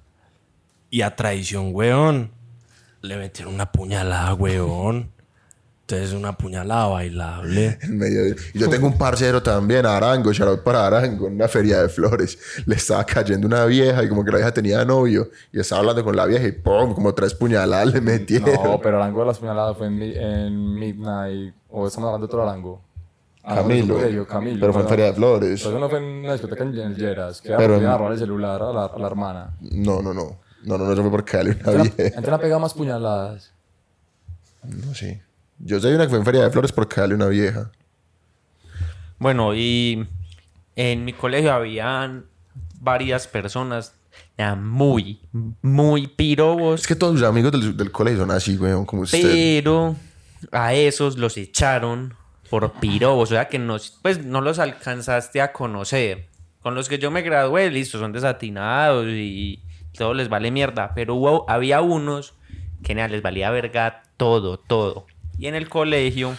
[0.89, 2.31] y a traición, weón.
[3.01, 5.14] Le metieron una puñalada, weón.
[5.87, 7.77] Entonces una puñalada bailable.
[7.83, 11.35] En medio de- Y yo tengo un parcero también, Arango, shout out para Arango, en
[11.35, 12.39] una feria de flores.
[12.65, 16.03] Le estaba cayendo una vieja y como que la vieja tenía novio y estaba hablando
[16.03, 16.95] con la vieja y ¡pum!
[16.95, 18.51] Como tres puñaladas le metieron.
[18.63, 21.53] No, pero Arango de las puñaladas fue en, mi- en Midnight.
[21.69, 22.81] O estamos hablando de otro Arango.
[23.43, 23.95] Ah, Camilo.
[24.27, 24.59] Camilo.
[24.61, 25.59] Pero fue en feria de flores.
[25.61, 27.41] Pero eso no fue en una discoteca en en Lleras.
[27.41, 29.55] Que Pero en- a robar el celular a la, a la hermana.
[29.61, 30.39] No, no, no.
[30.63, 32.21] No, no, no, eso fue porque dale una Entonces vieja.
[32.31, 33.51] la pegado más puñaladas.
[34.63, 35.21] No sé.
[35.59, 37.71] Yo sé de una que fue en feria de flores porque dale una vieja.
[39.17, 40.07] Bueno, y
[40.75, 42.25] en mi colegio habían
[42.79, 43.93] varias personas
[44.57, 45.19] muy,
[45.61, 46.81] muy pirobos.
[46.81, 49.21] Es que todos sus amigos del, del colegio son así, weón, como usted.
[49.21, 49.95] Pero
[50.51, 52.13] a esos los echaron
[52.49, 56.27] por pirobos, o sea que no, pues, no los alcanzaste a conocer.
[56.61, 59.61] Con los que yo me gradué, listo, son desatinados y
[59.93, 60.93] todo les vale mierda.
[60.95, 62.33] Pero hubo, había unos
[62.83, 65.05] que nada, les valía verga todo, todo.
[65.37, 66.35] Y en el colegio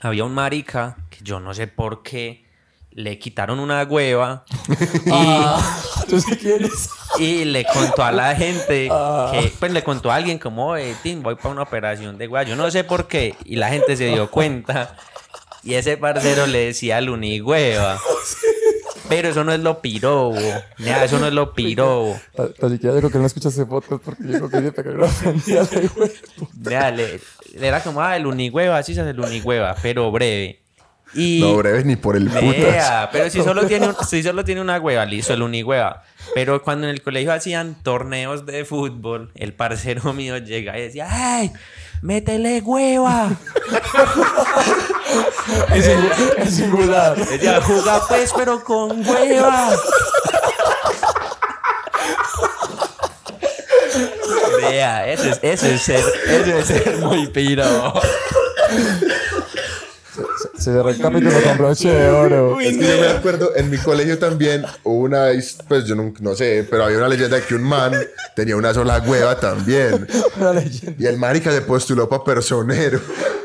[0.00, 2.44] había un marica que yo no sé por qué
[2.92, 4.44] le quitaron una hueva
[5.06, 6.10] y...
[6.10, 6.90] ¿Tú sí quieres?
[7.18, 8.88] Y le contó a la gente
[9.32, 12.46] que, pues le contó a alguien como, eh, Tim, voy para una operación de guay.
[12.48, 13.36] Yo no sé por qué.
[13.44, 14.96] Y la gente se dio cuenta.
[15.62, 17.98] Y ese parcero le decía al unigüeva.
[19.08, 20.38] Pero eso no es lo pirobo.
[20.78, 22.18] Nada, eso no es lo pirobo.
[22.34, 24.96] Tan siquiera yo creo que no escuchas ese podcast porque yo creo que dice pegar
[24.96, 27.20] una ofendida de le-
[27.58, 30.60] era como, ah, el unigüeva, así se hace el unigüeva, pero breve.
[31.12, 31.40] Y...
[31.40, 32.42] No, breve, ni por el putas.
[32.56, 36.04] Nea, pero si solo tiene un- si solo tiene una hueva, listo, el unihueva.
[36.34, 41.08] Pero cuando en el colegio hacían torneos de fútbol, el parcero mío llega y decía,
[41.10, 41.52] ¡ay!
[42.02, 43.30] ¡Métele hueva!
[45.74, 47.16] Es singu- es singular.
[47.16, 49.70] Decía, juga pues, pero con hueva.
[54.70, 57.64] Vea, eso es, eso es ser, eso es ser muy piro.
[60.56, 62.60] Se cerró el capítulo con broche de oro.
[62.60, 65.28] Es que yo me acuerdo, en mi colegio también hubo una,
[65.68, 67.94] pues yo no, no sé, pero había una leyenda de que un man
[68.36, 70.06] tenía una sola hueva también.
[70.36, 70.94] Una leyenda.
[70.98, 73.00] Y el marica se postuló para personero.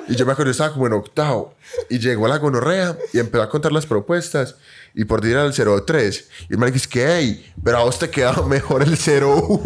[0.08, 1.56] Y yo me acuerdo, yo estaba como en octavo.
[1.90, 4.56] Y llegó a la gonorrea y empezó a contar las propuestas.
[4.96, 5.54] Y por tirar al
[5.86, 6.28] 03.
[6.50, 9.62] Y el marica dice que, hey, pero a vos te quedaba mejor el 01.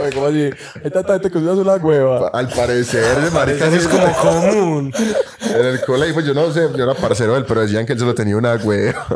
[0.00, 0.50] Oye, ¿cómo así?
[0.84, 2.28] Hay tanta gente que usa una hueva.
[2.32, 4.94] Al parecer, el marica es como común.
[5.40, 7.92] En el colegio, pues yo no sé, yo era parcero de él, pero decían que
[7.92, 9.06] él solo tenía una hueva.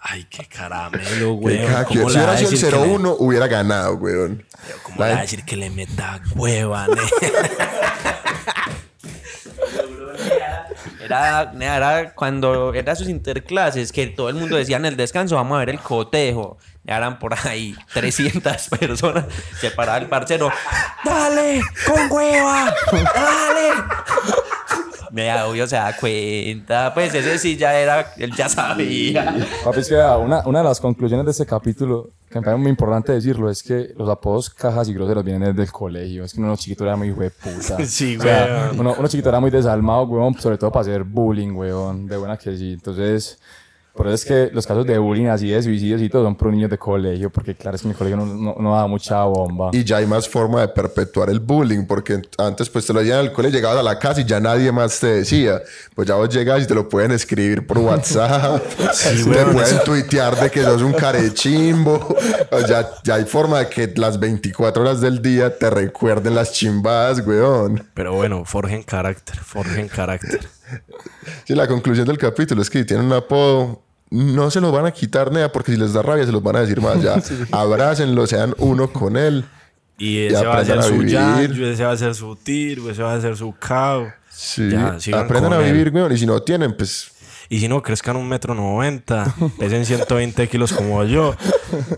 [0.00, 1.66] Ay, qué caramelo, güey.
[1.66, 4.44] cada quien- ¿Cómo si le hubiera sido el le- 01, hubiera ganado, weón.
[4.84, 6.94] ¿Cómo La le va a decir que le meta hueva, ne?
[11.02, 15.56] Era, era cuando era sus interclases que todo el mundo decía en el descanso vamos
[15.56, 16.58] a ver el cotejo.
[16.84, 19.24] Eran por ahí 300 personas.
[19.60, 20.50] Se paraba el parcero.
[21.04, 21.60] ¡Dale!
[21.86, 22.72] ¡Con hueva!
[22.92, 23.70] ¡Dale!
[25.10, 26.92] Mira, obvio se da cuenta.
[26.94, 29.34] Pues ese sí ya era, él ya sabía.
[29.64, 32.70] Papi, es que una, una de las conclusiones de este capítulo, que me parece muy
[32.70, 36.24] importante decirlo, es que los apodos cajas y groseros vienen desde el colegio.
[36.24, 37.76] Es que uno chiquito era muy hueputa.
[37.86, 38.80] Sí, O sea, weón.
[38.80, 42.06] uno, uno chiquito era muy desalmado, weón, sobre todo para hacer bullying, weón.
[42.06, 42.72] De buena que sí.
[42.74, 43.38] Entonces,
[43.96, 46.52] por eso es que los casos de bullying así de suicidios y todo son por
[46.52, 49.70] niños de colegio, porque claro, es que mi colegio no, no, no da mucha bomba.
[49.72, 53.18] Y ya hay más forma de perpetuar el bullying, porque antes pues te lo decían
[53.18, 55.60] al colegio, llegabas a la casa y ya nadie más te decía.
[55.94, 60.50] Pues ya vos llegas y te lo pueden escribir por WhatsApp, te pueden tuitear de
[60.50, 62.16] que sos un carechimbo.
[62.50, 66.52] O ya, ya hay forma de que las 24 horas del día te recuerden las
[66.52, 67.84] chimbadas, weón.
[67.94, 70.40] Pero bueno, forjen carácter, forjen carácter.
[71.44, 74.86] Sí, la conclusión del capítulo es que si tienen un apodo, no se los van
[74.86, 77.00] a quitar, nea, porque si les da rabia se los van a decir más.
[77.02, 77.20] Ya,
[77.52, 79.44] abrácenlo, sean uno con él.
[79.98, 82.90] Y Y ese va a ser a su yancho, ese va a ser su tiro,
[82.90, 84.06] ese va a ser su cao.
[84.30, 86.12] Sí, Ya, aprendan a vivir, weón.
[86.12, 87.08] Y si no tienen, pues
[87.48, 91.34] Y si no, crezcan un metro noventa, pesen 120 kilos como yo.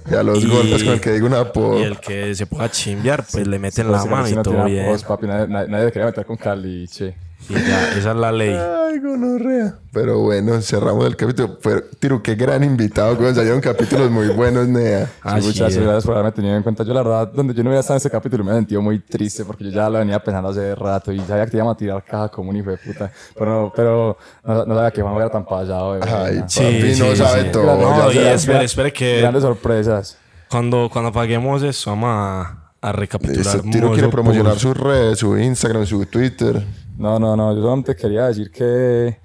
[0.09, 1.81] ya los Y- golpes con el que diga un apodo.
[1.81, 4.65] Y el que se pueda chimbear, pues le meten la Pues, mano si y todo
[4.67, 4.85] bien.
[4.85, 7.17] apodos, papi, nadie, nadie, quería meter con caliche.
[7.49, 8.51] Y ya, esa es la ley.
[8.55, 9.75] Ay, gonorrea.
[9.93, 11.59] Pero bueno, cerramos el capítulo.
[11.63, 13.35] Pero, Tiro, qué gran invitado, weón.
[13.35, 15.11] Salieron capítulos muy buenos, nea.
[15.23, 16.85] Así Sí, muchas gracias por haberme tenido en cuenta.
[16.85, 18.99] Yo, la verdad, donde yo no hubiera estado en este capítulo, me he sentido muy
[19.01, 21.79] triste porque yo ya lo venía pensando hace rato y sabía que te íbamos a
[21.79, 23.11] tirar caja como un hijo de puta.
[23.35, 25.95] Pero, no- pero no, no sabía que Juan era tan pasado.
[25.95, 26.45] de Ay.
[26.49, 27.49] Sí, papi, sí, no sabe sí.
[27.51, 27.77] todo.
[27.77, 30.19] No, y espere, espere que Grandes sorpresas.
[30.51, 33.61] cuando, cuando paguemos eso, vamos a, a recapitular.
[33.63, 36.63] Tiro quiere promocionar sus redes, su Instagram, su Twitter.
[36.99, 37.55] No, no, no.
[37.55, 39.19] Yo solamente quería decir que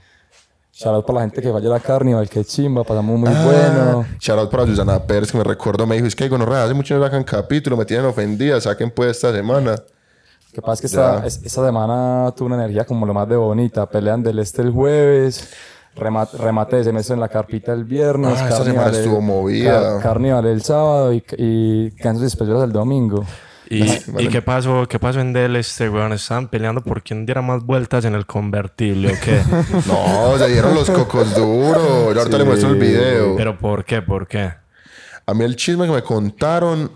[0.75, 3.43] Shout out para la gente que vaya a la Carnival, que chimba, pasamos muy Ah,
[3.45, 4.05] bueno.
[4.19, 6.97] Shout out para Susana Pérez, que me recuerdo, me dijo, es que gonorrea, hace mucho
[6.97, 9.71] no sacan capítulo, me tienen ofendida, saquen pues esta semana.
[9.73, 9.81] Lo
[10.51, 13.35] que pasa es que esta, es- esta semana tuvo una energía como lo más de
[13.35, 13.87] bonita.
[13.87, 15.51] Pelean del este el jueves,
[15.95, 18.39] remate, remate de semestre en la carpita el viernes.
[18.41, 19.99] Ah, esta semana estuvo movida.
[20.01, 23.23] carnival el sábado y, y cansos especiales el domingo.
[24.07, 24.23] ¿Y, Vale.
[24.23, 24.87] ¿y qué pasó?
[24.87, 26.13] ¿Qué pasó en Del este, weón?
[26.13, 29.41] Estaban peleando por quién diera más vueltas en el convertible o qué.
[29.87, 32.13] No, se dieron los cocos duros.
[32.13, 33.35] Yo ahorita le muestro el video.
[33.35, 34.01] ¿Pero por qué?
[34.01, 34.53] ¿Por qué?
[35.25, 36.91] A mí el chisme que me contaron,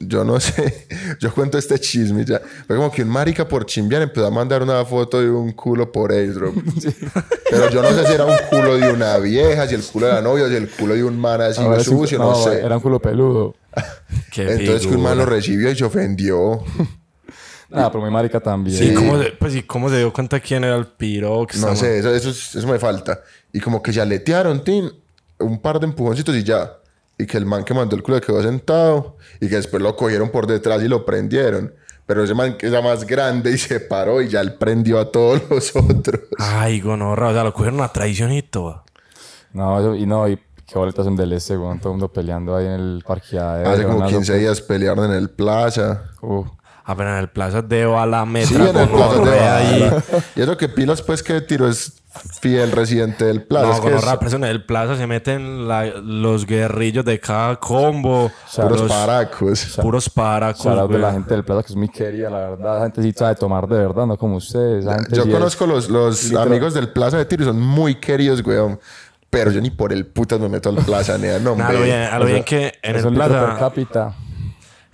[0.00, 0.86] yo no sé,
[1.20, 2.40] yo cuento este chisme ya.
[2.66, 5.90] Fue como que un marica por chimbiar empezó a mandar una foto de un culo
[5.90, 6.54] por airdrop.
[7.50, 10.12] Pero yo no sé si era un culo de una vieja, si el culo de
[10.14, 12.60] la novia, si el culo de un man así sí, sucio, no, sé.
[12.60, 13.54] Era un culo peludo.
[14.32, 16.62] Qué Entonces que un man lo recibió y se ofendió.
[17.68, 18.92] Nada, pero muy marica también.
[18.92, 21.46] ¿Y cómo, se, pues, ¿y cómo se dio cuenta quién era el piro?
[21.60, 23.22] No sé, eso, eso, es- eso me falta.
[23.52, 24.90] Y como que se aletearon, tin,
[25.38, 26.72] un par de empujoncitos y ya.
[27.18, 30.30] Y que el man que mandó el culo quedó sentado y que después lo cogieron
[30.30, 31.74] por detrás y lo prendieron.
[32.04, 35.10] Pero ese man que era más grande y se paró y ya él prendió a
[35.10, 36.20] todos los otros.
[36.38, 37.28] Ay, gonorra.
[37.28, 38.84] O sea, lo cogieron a traición y todo.
[39.52, 40.36] No, y no, y
[40.66, 41.78] qué boletas son del este, weón.
[41.80, 43.70] Todo el mundo peleando ahí en el parqueadero.
[43.70, 46.04] Hace como una 15 sopa- días pelearon en el plaza.
[46.20, 46.46] Uf.
[46.88, 49.80] Ah, pero en el Plaza de Bala metra Sí, en el plaza de gonorrea ahí.
[49.90, 50.02] Bala.
[50.36, 51.94] Y eso que pilas pues que tiro es
[52.40, 53.66] fiel residente del plaza.
[53.66, 58.30] No, es es eso en el Plaza se meten la- los guerrillos de cada combo.
[58.54, 59.78] puros los paracos.
[59.82, 62.76] puros paracos, de la gente del plaza que es muy querida, la verdad.
[62.76, 64.84] Esa gente sí sabe tomar de verdad, no como ustedes.
[64.86, 66.46] Gente Yo sí es- conozco los, los literal.
[66.48, 68.78] amigos del Plaza de Tiro y son muy queridos, weón.
[69.28, 71.82] Pero yo ni por el putas me meto al Plaza, nea, no, Nah, a lo
[71.82, 73.70] bien, a lo bien que en el Plaza...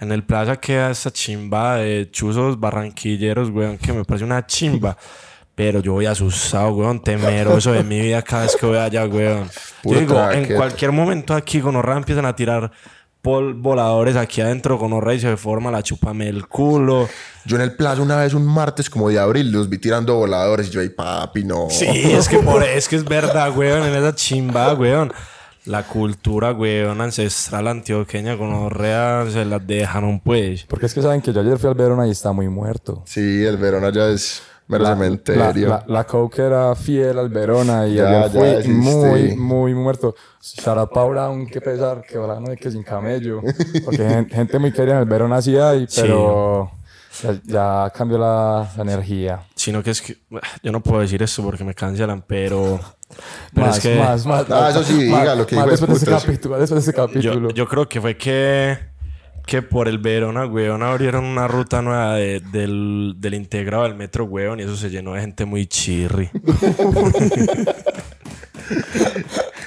[0.03, 4.97] En el plaza queda esa chimba de chuzos barranquilleros, weón, que me parece una chimba.
[5.55, 9.49] Pero yo voy asustado, weón, temeroso de mi vida cada vez que voy allá, weón.
[9.85, 12.73] Yo digo, en cualquier momento aquí con Orra empiezan a tirar
[13.21, 17.09] pol voladores aquí adentro con Orra y se forma la chupame el culo.
[17.45, 20.67] Yo en el Plaza una vez, un martes como de abril, los vi tirando voladores
[20.67, 21.69] y yo ahí, papi, no.
[21.71, 25.13] Sí, es que por es que es verdad, weón, en esa chimba, weón.
[25.65, 30.65] La cultura, weón, ancestral antioqueña con Orrea se las dejaron, pues.
[30.65, 33.03] Porque es que saben que yo ayer fui al Verona y está muy muerto.
[33.07, 35.69] Sí, el Verona ya es mero La, la, cementerio.
[35.69, 40.17] la, la Coke era fiel al Verona y Ya, ayer fue muy, muy muerto.
[40.41, 43.41] Shout out Pau Brown, qué pesar, que ojalá no hay que sin camello.
[43.85, 46.73] Porque gen- gente muy querida en el Verona sí hay, pero
[47.23, 49.43] ya, ya cambió la, la energía.
[49.55, 50.17] Sino que es que
[50.63, 52.81] yo no puedo decir esto porque me cancelan, pero,
[53.55, 54.45] pero más, es que más, más.
[54.51, 56.85] Ah, eso sí, más, diga lo que más dijo de después de ese capítulo, después
[56.85, 57.51] de ese yo, capítulo.
[57.51, 58.79] yo creo que fue que,
[59.47, 64.25] que por el Verona, weón, abrieron una ruta nueva de- del, del integrado del metro,
[64.25, 66.31] weón, y eso se llenó de gente muy chirri.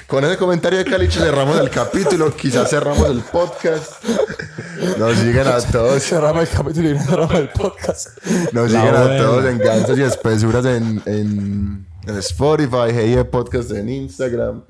[0.07, 4.03] Con ese comentario de Caliche cerramos el capítulo, quizás cerramos el podcast.
[4.97, 6.03] Nos siguen a todos.
[6.03, 8.09] Cerramos el capítulo y no cerramos el podcast.
[8.53, 13.89] Nos siguen a todos en gansos y espesuras en, en, en Spotify, Hey Podcast en
[13.89, 14.63] Instagram.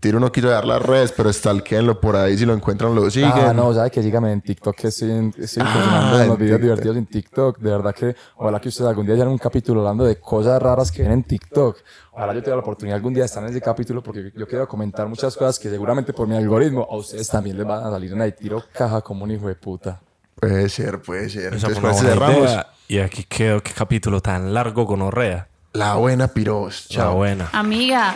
[0.00, 2.38] Tiro no quiero dar las redes, pero stalkeenlo por ahí.
[2.38, 3.32] Si lo encuentran, lo siguen.
[3.34, 6.60] Ah, no, sabe que síganme en TikTok, que estoy, en, estoy Ah, en los videos
[6.60, 7.58] divertidos en TikTok.
[7.58, 10.92] De verdad que ojalá que ustedes algún día hagan un capítulo hablando de cosas raras
[10.92, 11.78] que ven en TikTok.
[12.12, 14.68] Ojalá yo tenga la oportunidad algún día de estar en ese capítulo porque yo quiero
[14.68, 18.12] comentar muchas cosas que seguramente por mi algoritmo a ustedes también les van a salir
[18.12, 20.00] en ahí tiro caja como un hijo de puta.
[20.36, 21.54] Puede ser, puede ser.
[21.54, 22.36] Entonces, buena cerramos.
[22.38, 22.68] idea.
[22.86, 25.48] Y aquí quedó qué capítulo tan largo con Orrea.
[25.72, 26.86] La buena piros.
[26.88, 27.14] Chao, Chao.
[27.16, 27.48] buena.
[27.52, 28.14] Amiga.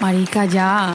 [0.00, 0.94] Marica, ya.